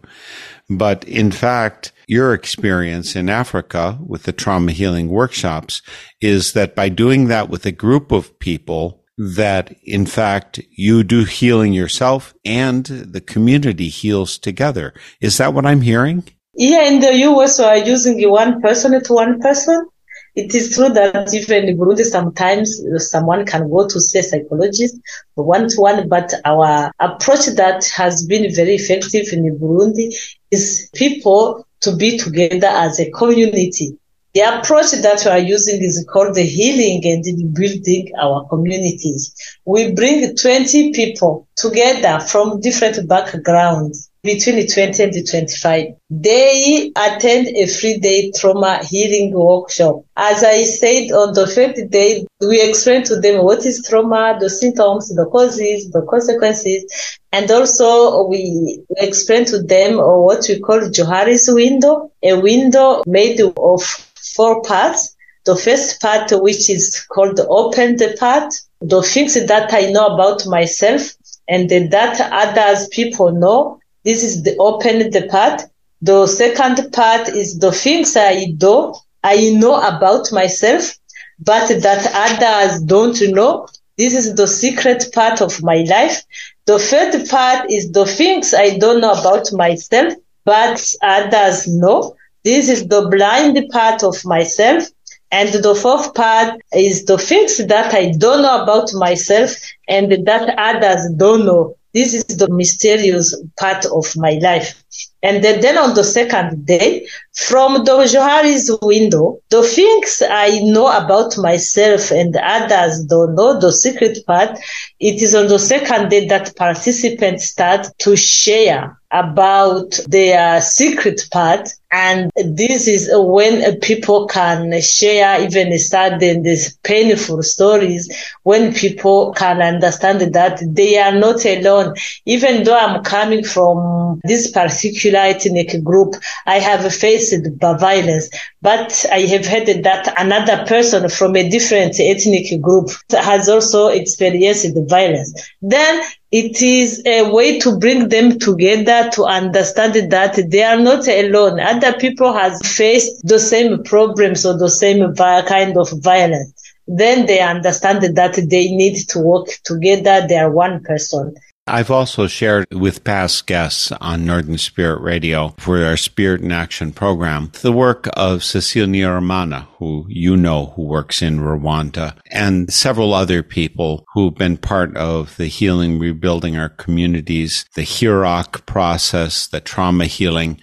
[0.69, 5.81] But in fact, your experience in Africa with the trauma healing workshops
[6.21, 11.23] is that by doing that with a group of people, that in fact you do
[11.23, 14.93] healing yourself and the community heals together.
[15.21, 16.23] Is that what I'm hearing?
[16.55, 19.87] Yeah, in the US, we are using one person to one person.
[20.35, 24.95] It is true that even in Burundi, sometimes someone can go to see a psychologist
[25.35, 30.15] one to one, but our approach that has been very effective in Burundi
[30.51, 33.97] is people to be together as a community.
[34.35, 39.35] The approach that we are using is called the healing and building our communities.
[39.65, 45.87] We bring 20 people together from different backgrounds between the 20 and the 25.
[46.09, 50.05] They attend a three day trauma healing workshop.
[50.15, 54.49] As I said on the fifth day, we explain to them what is trauma, the
[54.49, 61.49] symptoms, the causes, the consequences, and also we explain to them what we call Johari's
[61.51, 65.15] window, a window made of four parts.
[65.45, 70.45] The first part, which is called the open part, the things that I know about
[70.45, 71.11] myself
[71.49, 75.63] and that others people know this is the open the part.
[76.01, 78.93] The second part is the things I do,
[79.23, 80.97] I know about myself,
[81.39, 83.67] but that others don't know.
[83.97, 86.23] This is the secret part of my life.
[86.65, 90.13] The third part is the things I don't know about myself,
[90.45, 92.15] but others know.
[92.43, 94.89] This is the blind part of myself.
[95.31, 99.51] And the fourth part is the things that I don't know about myself
[99.87, 101.75] and that others don't know.
[101.93, 104.83] This is the mysterious part of my life.
[105.23, 110.87] And then, then on the second day, from the Johari's window, the things I know
[110.87, 114.59] about myself and others don't know, the secret part,
[114.99, 121.69] it is on the second day that participants start to share about their secret part.
[121.91, 128.11] And this is when people can share even sudden these painful stories,
[128.41, 131.93] when people can understand that they are not alone.
[132.25, 138.29] Even though I'm coming from this particular ethnic group, I have faced violence,
[138.61, 144.77] but I have heard that another person from a different ethnic group has also experienced
[144.89, 145.33] violence.
[145.61, 146.01] Then
[146.31, 151.59] it is a way to bring them together to understand that they are not alone.
[151.59, 156.53] Other people have faced the same problems or the same kind of violence.
[156.87, 160.25] Then they understand that they need to work together.
[160.27, 161.35] They are one person.
[161.65, 166.91] I've also shared with past guests on Northern Spirit Radio for our Spirit in Action
[166.91, 173.13] program the work of Cecile Nyiramana, who you know who works in Rwanda, and several
[173.13, 179.61] other people who've been part of the healing, rebuilding our communities, the HROC process, the
[179.61, 180.59] trauma healing.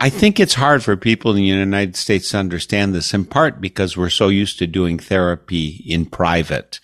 [0.00, 3.60] I think it's hard for people in the United States to understand this in part
[3.60, 6.80] because we're so used to doing therapy in private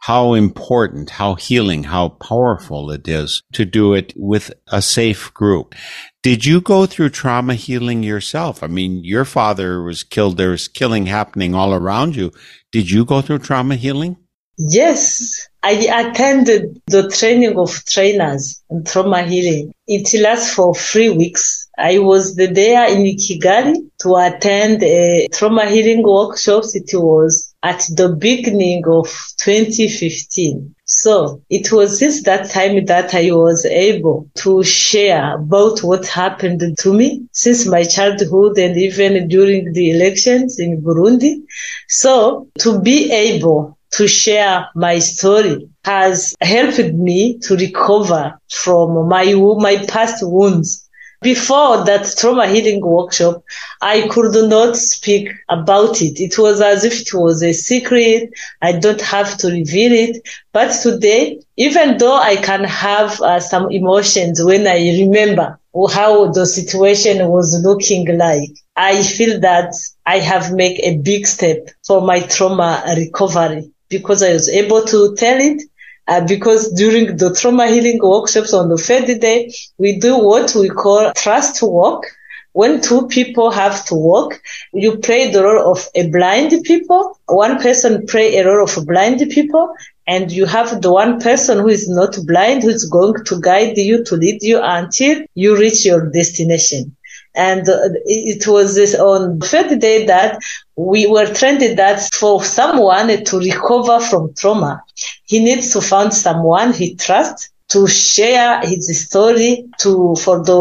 [0.00, 5.74] how important, how healing, how powerful it is to do it with a safe group.
[6.22, 8.62] Did you go through trauma healing yourself?
[8.62, 10.36] I mean, your father was killed.
[10.36, 12.32] There was killing happening all around you.
[12.72, 14.16] Did you go through trauma healing?
[14.58, 19.74] Yes, I attended the training of trainers in trauma healing.
[19.86, 21.65] It lasts for three weeks.
[21.78, 26.74] I was there in Kigali to attend a trauma healing workshops.
[26.74, 29.06] It was at the beginning of
[29.40, 30.74] 2015.
[30.84, 36.62] So it was since that time that I was able to share about what happened
[36.78, 41.42] to me since my childhood and even during the elections in Burundi.
[41.88, 49.32] So to be able to share my story has helped me to recover from my,
[49.34, 50.85] my past wounds.
[51.22, 53.42] Before that trauma healing workshop,
[53.80, 56.20] I could not speak about it.
[56.20, 58.30] It was as if it was a secret.
[58.62, 60.26] I don't have to reveal it.
[60.52, 65.58] But today, even though I can have uh, some emotions when I remember
[65.92, 71.68] how the situation was looking like, I feel that I have made a big step
[71.86, 75.62] for my trauma recovery because I was able to tell it.
[76.08, 80.68] Uh, because during the trauma healing workshops on the third day, we do what we
[80.68, 82.06] call trust walk.
[82.52, 84.40] When two people have to walk,
[84.72, 87.18] you play the role of a blind people.
[87.26, 89.74] One person play a role of blind people
[90.06, 93.76] and you have the one person who is not blind who is going to guide
[93.76, 96.96] you to lead you until you reach your destination.
[97.36, 97.64] And
[98.06, 100.40] it was this on third day that
[100.74, 104.82] we were trained that for someone to recover from trauma,
[105.26, 110.60] he needs to find someone he trusts to share his story to for the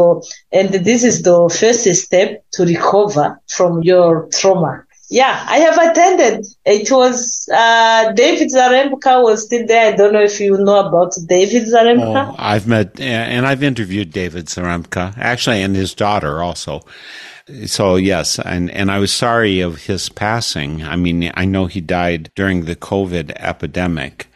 [0.51, 6.45] and this is the first step to recover from your trauma yeah, I have attended.
[6.65, 9.93] It was uh, David Zarembka was still there.
[9.93, 12.31] I don't know if you know about David Zarembka.
[12.31, 16.81] Oh, I've met and I've interviewed David Zarembka actually, and his daughter also.
[17.67, 20.83] So yes, and and I was sorry of his passing.
[20.83, 24.27] I mean, I know he died during the COVID epidemic.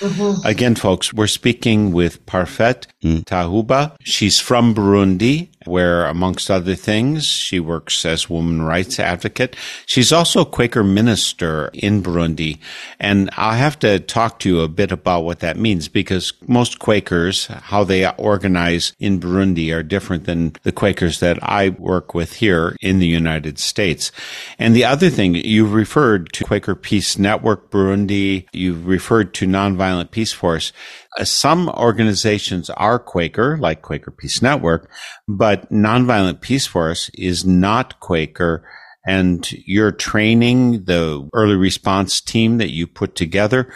[0.00, 0.46] Mm-hmm.
[0.46, 3.96] Again, folks, we're speaking with Parfaite Ntahuba.
[4.02, 9.56] She's from Burundi where, amongst other things, she works as woman rights advocate.
[9.86, 12.58] She's also Quaker minister in Burundi.
[13.00, 16.78] And I'll have to talk to you a bit about what that means because most
[16.78, 22.34] Quakers, how they organize in Burundi are different than the Quakers that I work with
[22.34, 24.12] here in the United States.
[24.58, 28.46] And the other thing, you referred to Quaker Peace Network Burundi.
[28.52, 30.72] You referred to Nonviolent Peaceforce.
[31.18, 34.90] Uh, some organizations are Quaker, like Quaker Peace Network,
[35.28, 38.66] but Nonviolent Peaceforce is not Quaker.
[39.06, 43.72] And you're training the early response team that you put together.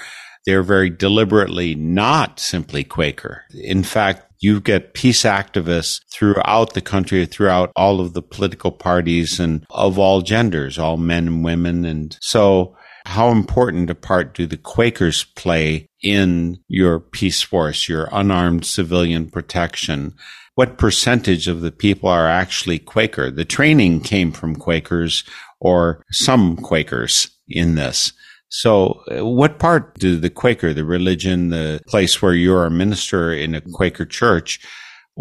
[0.47, 3.45] They're very deliberately not simply Quaker.
[3.53, 9.41] In fact, you get peace activists throughout the country, throughout all of the political parties
[9.41, 11.85] and of all genders, all men and women.
[11.85, 18.09] And so how important a part do the Quakers play in your peace force, your
[18.13, 20.15] unarmed civilian protection?
[20.55, 23.31] What percentage of the people are actually Quaker?
[23.31, 25.25] The training came from Quakers
[25.61, 28.13] or some Quakers in this.
[28.51, 33.55] So, what part do the Quaker, the religion, the place where you're a minister in
[33.55, 34.61] a Quaker church,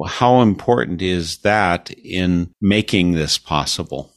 [0.06, 4.12] how important is that in making this possible?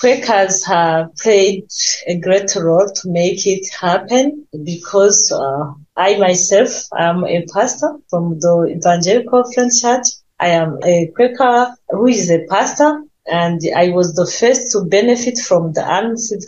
[0.00, 1.66] Quakers have played
[2.06, 8.38] a great role to make it happen because uh, I myself am a pastor from
[8.38, 10.06] the Evangelical Friends Church.
[10.38, 15.38] I am a Quaker who is a pastor and I was the first to benefit
[15.38, 15.82] from the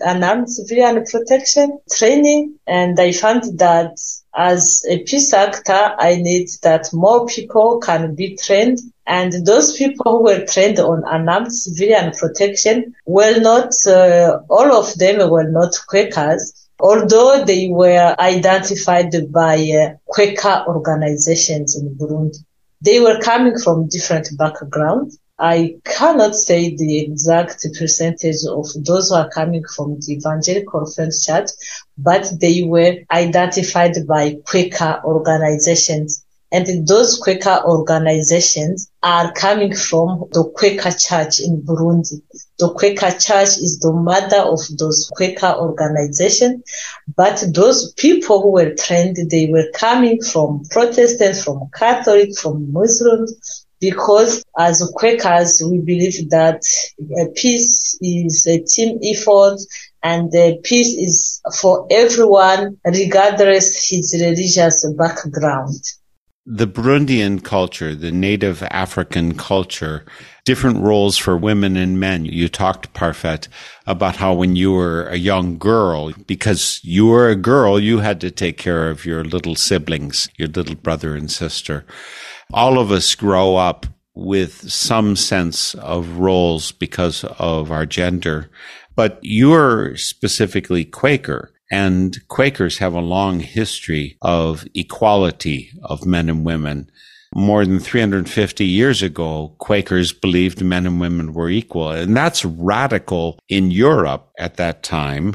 [0.00, 2.58] unarmed civilian protection training.
[2.66, 3.98] And I found that
[4.36, 8.78] as a peace actor, I need that more people can be trained.
[9.06, 14.94] And those people who were trained on unarmed civilian protection were not, uh, all of
[14.94, 22.38] them were not Quakers although they were identified by uh, Quaker organizations in Burundi.
[22.80, 25.18] They were coming from different backgrounds.
[25.40, 31.24] I cannot say the exact percentage of those who are coming from the Evangelical Friends
[31.24, 31.50] Church,
[31.96, 36.24] but they were identified by Quaker organizations.
[36.50, 42.22] And those Quaker organizations are coming from the Quaker Church in Burundi.
[42.58, 46.62] The Quaker Church is the mother of those Quaker organizations.
[47.16, 53.66] But those people who were trained, they were coming from Protestants, from Catholics, from Muslims,
[53.80, 56.62] because as Quakers, we believe that
[57.20, 59.58] uh, peace is a team effort
[60.02, 65.80] and uh, peace is for everyone, regardless his religious background.
[66.50, 70.06] The Burundian culture, the native African culture,
[70.46, 72.24] different roles for women and men.
[72.24, 73.48] You talked, Parfaite,
[73.86, 78.18] about how when you were a young girl, because you were a girl, you had
[78.22, 81.84] to take care of your little siblings, your little brother and sister
[82.52, 88.50] all of us grow up with some sense of roles because of our gender.
[88.96, 96.44] But you're specifically Quaker, and Quakers have a long history of equality of men and
[96.44, 96.90] women.
[97.34, 101.90] More than 350 years ago, Quakers believed men and women were equal.
[101.90, 105.34] And that's radical in Europe at that time.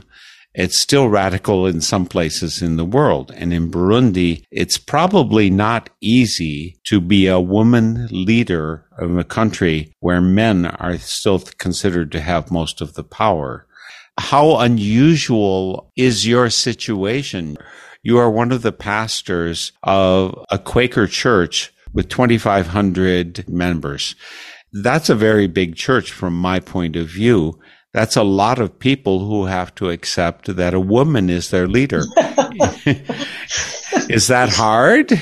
[0.56, 3.32] It's still radical in some places in the world.
[3.36, 9.94] And in Burundi, it's probably not easy to be a woman leader of a country
[10.00, 13.66] where men are still considered to have most of the power.
[14.20, 17.58] How unusual is your situation?
[18.04, 24.16] You are one of the pastors of a Quaker church with 2,500 members.
[24.72, 27.60] That's a very big church from my point of view.
[27.94, 32.04] That's a lot of people who have to accept that a woman is their leader.
[34.10, 35.10] is that hard?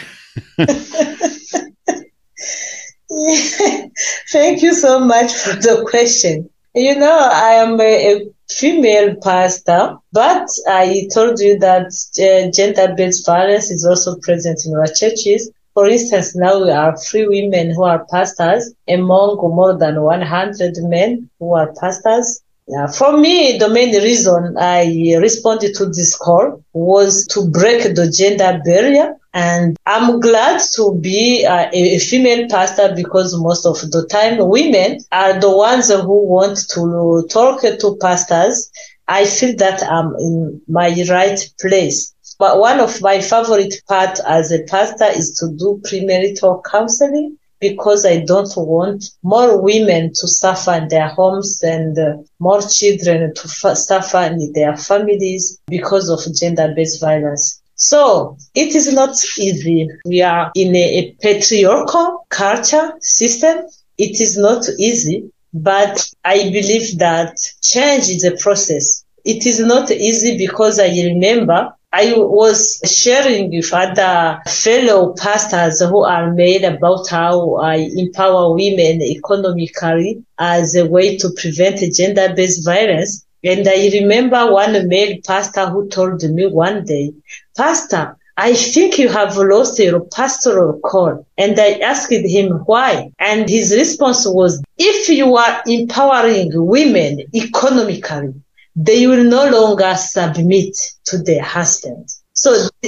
[4.32, 6.50] Thank you so much for the question.
[6.74, 11.88] You know, I am a, a female pastor, but I told you that
[12.20, 15.52] uh, gender-based violence is also present in our churches.
[15.74, 21.30] For instance, now we are three women who are pastors among more than 100 men
[21.40, 22.41] who are pastors.
[22.68, 28.10] Yeah, for me, the main reason I responded to this call was to break the
[28.10, 29.18] gender barrier.
[29.34, 35.00] And I'm glad to be uh, a female pastor because most of the time women
[35.12, 38.72] are the ones who want to talk to pastors.
[39.08, 42.14] I feel that I'm in my right place.
[42.40, 48.06] But one of my favorite part as a pastor is to do premarital counseling because
[48.06, 53.48] I don't want more women to suffer in their homes and uh, more children to
[53.48, 57.62] suffer in their families because of gender-based violence.
[57.76, 59.88] So it is not easy.
[60.06, 63.66] We are in a, a patriarchal culture system.
[63.98, 69.04] It is not easy, but I believe that change is a process.
[69.24, 76.04] It is not easy because I remember I was sharing with other fellow pastors who
[76.04, 83.26] are made about how I empower women economically as a way to prevent gender-based violence.
[83.44, 87.14] And I remember one male pastor who told me one day,
[87.58, 91.28] Pastor, I think you have lost your pastoral call.
[91.38, 93.12] And I asked him why.
[93.20, 98.34] And his response was, if you are empowering women economically,
[98.76, 102.22] they will no longer submit to their husbands.
[102.34, 102.68] So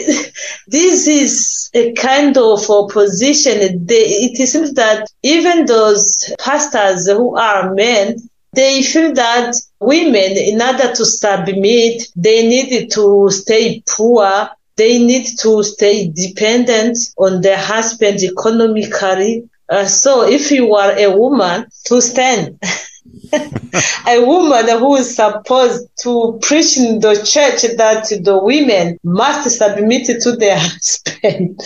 [0.67, 3.85] this is a kind of opposition.
[3.89, 8.17] It seems that even those pastors who are men,
[8.53, 14.49] they feel that women, in order to submit, they need to stay poor.
[14.75, 19.49] They need to stay dependent on their husband economically.
[19.69, 22.59] Uh, so if you are a woman, to stand.
[24.07, 30.21] a woman who is supposed to preach in the church that the women must submit
[30.21, 31.59] to their husband.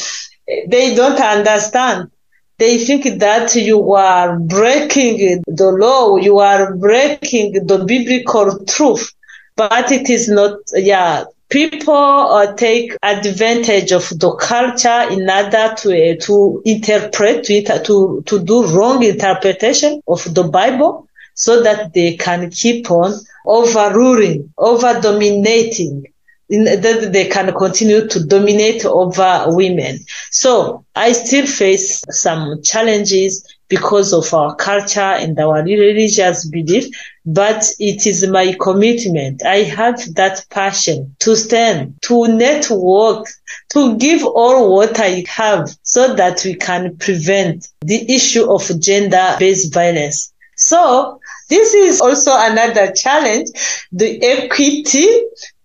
[0.68, 2.12] they don't understand.
[2.58, 9.14] They think that you are breaking the law, you are breaking the biblical truth,
[9.56, 16.12] but it is not, yeah, people uh, take advantage of the culture in order to
[16.12, 21.07] uh, to interpret to, to to do wrong interpretation of the Bible
[21.38, 23.14] so that they can keep on
[23.46, 26.06] overruling, over dominating,
[26.50, 30.00] that they can continue to dominate over women.
[30.32, 36.86] So I still face some challenges because of our culture and our religious belief,
[37.26, 39.46] but it is my commitment.
[39.46, 43.28] I have that passion to stand, to network,
[43.74, 49.74] to give all what I have so that we can prevent the issue of gender-based
[49.74, 50.34] violence.
[50.56, 51.20] So
[51.50, 53.50] this is also another challenge,
[53.92, 55.08] the equity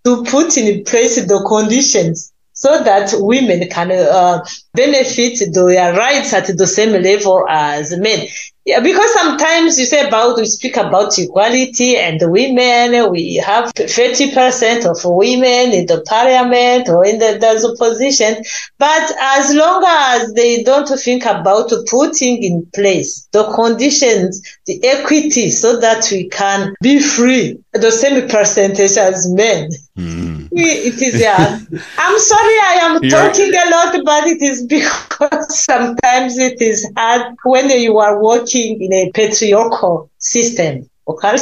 [0.04, 6.56] to put in place the conditions so that women can uh, benefit their rights at
[6.56, 8.26] the same level as men.
[8.64, 14.86] Yeah, because sometimes you say about, we speak about equality and women, we have 30%
[14.88, 18.44] of women in the parliament or in the, the opposition.
[18.78, 25.50] But as long as they don't think about putting in place the conditions, the equity
[25.50, 29.70] so that we can be free, the same percentage as men.
[29.98, 30.48] Mm.
[30.52, 31.58] It is, yeah.
[31.98, 33.10] I'm sorry I am You're...
[33.10, 38.20] talking a lot, but it is because sometimes it is hard when you are
[38.52, 40.88] working in a patriarchal system.
[41.08, 41.36] Okay.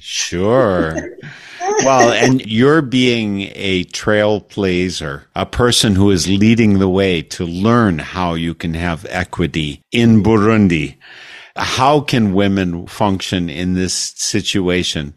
[0.00, 1.16] sure.
[1.84, 7.98] well, and you're being a trailblazer, a person who is leading the way to learn
[7.98, 10.96] how you can have equity in Burundi.
[11.54, 15.14] How can women function in this situation?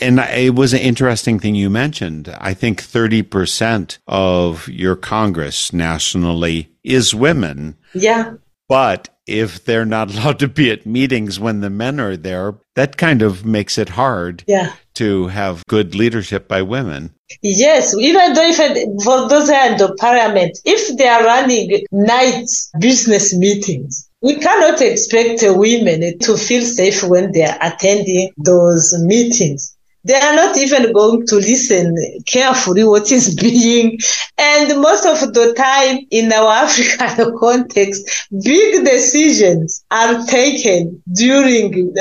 [0.00, 2.34] And it was an interesting thing you mentioned.
[2.38, 7.76] I think 30% of your Congress nationally is women.
[7.94, 8.34] Yeah.
[8.68, 12.96] But if they're not allowed to be at meetings when the men are there, that
[12.96, 14.72] kind of makes it hard yeah.
[14.94, 17.14] to have good leadership by women.
[17.42, 18.56] Yes, even though if
[19.04, 22.46] for those who are in the parliament, if they are running night
[22.80, 29.76] business meetings, we cannot expect women to feel safe when they are attending those meetings.
[30.04, 31.94] They are not even going to listen
[32.26, 33.98] carefully what is being.
[34.38, 41.94] And most of the time in our African context, big decisions are taken during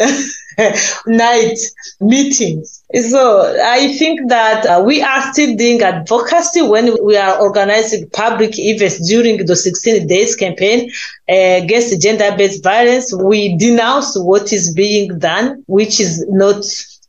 [1.08, 1.58] night
[2.00, 2.84] meetings.
[3.10, 8.58] So I think that uh, we are still doing advocacy when we are organizing public
[8.58, 10.90] events during the 16 days campaign
[11.30, 13.14] uh, against gender-based violence.
[13.14, 16.64] We denounce what is being done, which is not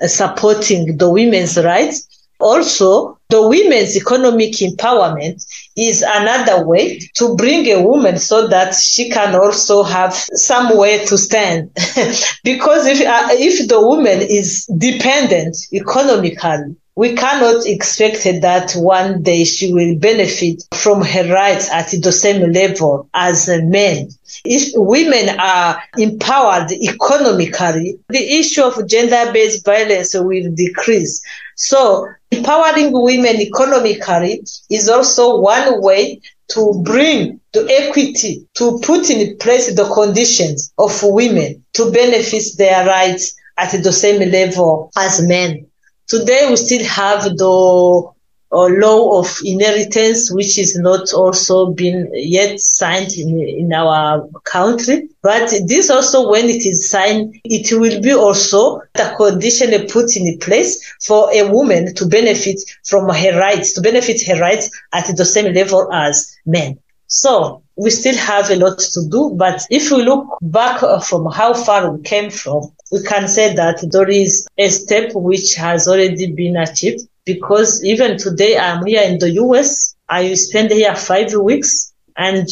[0.07, 2.07] supporting the women's rights.
[2.40, 5.44] Also, the women's economic empowerment
[5.76, 11.18] is another way to bring a woman so that she can also have somewhere to
[11.18, 11.70] stand.
[12.44, 19.42] because if, uh, if the woman is dependent economically, we cannot expect that one day
[19.42, 24.11] she will benefit from her rights at the same level as men.
[24.44, 31.24] If women are empowered economically, the issue of gender-based violence will decrease.
[31.57, 39.38] So empowering women economically is also one way to bring the equity, to put in
[39.38, 45.66] place the conditions of women to benefit their rights at the same level as men.
[46.11, 48.12] Today we still have the
[48.52, 55.08] uh, law of inheritance, which is not also been yet signed in, in our country.
[55.22, 60.36] But this also, when it is signed, it will be also the condition put in
[60.40, 65.24] place for a woman to benefit from her rights, to benefit her rights at the
[65.24, 66.76] same level as men.
[67.06, 71.24] So we still have a lot to do, but if we look back uh, from
[71.33, 75.89] how far we came from, we can say that there is a step which has
[75.89, 79.95] already been achieved because even today I'm here in the US.
[80.11, 82.47] I spent here five weeks and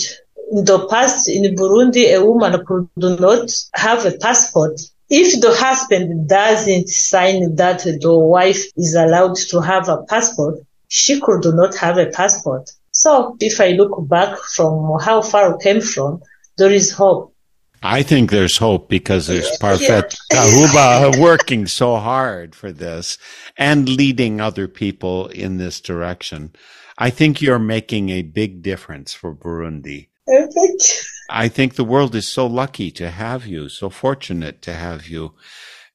[0.51, 4.81] in the past in Burundi, a woman could not have a passport.
[5.11, 11.21] If the husband doesn't sign that the wife is allowed to have a passport, she
[11.21, 12.71] could not have a passport.
[12.99, 16.21] So if I look back from how far we came from,
[16.57, 17.33] there is hope.
[17.81, 23.17] I think there's hope because there's Parfaite Ntahuba working so hard for this
[23.57, 26.57] and leading other people in this direction.
[26.99, 30.09] I think you're making a big difference for Burundi.
[30.29, 31.07] Oh, Perfect.
[31.31, 35.35] I think the world is so lucky to have you, so fortunate to have you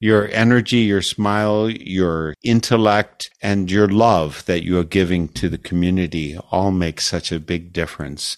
[0.04, 5.56] your energy, your smile, your intellect, and your love that you are giving to the
[5.56, 8.36] community all make such a big difference.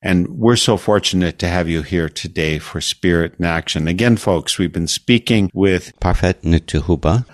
[0.00, 3.88] And we're so fortunate to have you here today for Spirit in Action.
[3.88, 7.26] Again, folks, we've been speaking with Parfaite Ntahuba.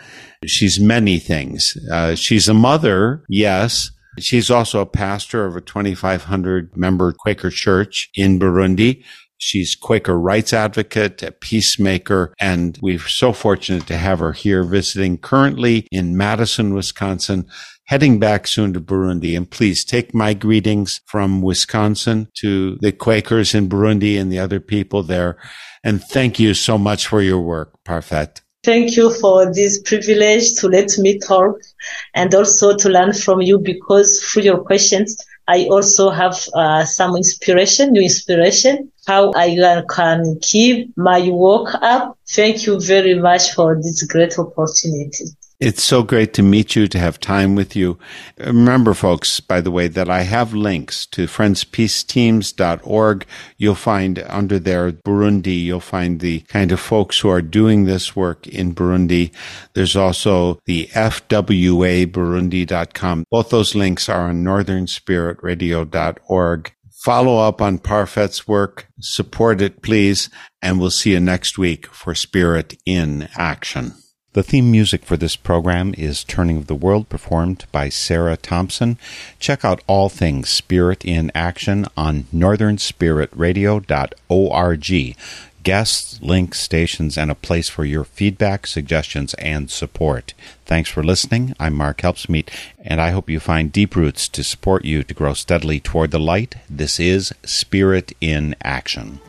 [0.46, 1.74] She's many things.
[1.92, 3.90] Uh, she's a mother, yes.
[4.18, 9.04] She's also a pastor of a 2,500 member Quaker church in Burundi.
[9.38, 15.16] She's Quaker rights advocate, a peacemaker, and we're so fortunate to have her here visiting
[15.16, 17.46] currently in Madison, Wisconsin,
[17.84, 19.36] heading back soon to Burundi.
[19.36, 24.60] And please take my greetings from Wisconsin to the Quakers in Burundi and the other
[24.60, 25.38] people there.
[25.84, 28.40] And thank you so much for your work, Parfaite.
[28.64, 31.56] Thank you for this privilege to let me talk
[32.14, 35.16] and also to learn from you because through your questions,
[35.46, 42.18] I also have uh, some inspiration, new inspiration, how I can keep my work up.
[42.28, 45.24] Thank you very much for this great opportunity.
[45.60, 47.98] It's so great to meet you, to have time with you.
[48.38, 53.26] Remember, folks, by the way, that I have links to friendspeaceteams.org.
[53.56, 58.14] You'll find under there Burundi, you'll find the kind of folks who are doing this
[58.14, 59.32] work in Burundi.
[59.72, 63.24] There's also the FWABurundi.com.
[63.28, 66.72] Both those links are on northernspiritradio.org.
[67.04, 70.28] Follow up on Parfaite's work, support it, please,
[70.60, 73.94] and we'll see you next week for Spirit in Action.
[74.32, 78.98] The theme music for this program is Turning of the World, performed by Sarah Thompson.
[79.38, 85.16] Check out all things Spirit in Action on northernspiritradio.org.
[85.62, 90.32] Guests, links, stations, and a place for your feedback, suggestions, and support.
[90.64, 91.54] Thanks for listening.
[91.60, 92.48] I'm Mark Helpsmeet,
[92.82, 96.18] and I hope you find deep roots to support you to grow steadily toward the
[96.18, 96.54] light.
[96.70, 99.20] This is Spirit in Action.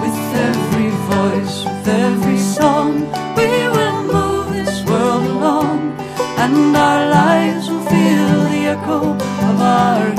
[0.00, 3.00] With every voice, with every song,
[3.36, 5.98] we will move this world along,
[6.38, 10.14] and our lives will feel the echo of our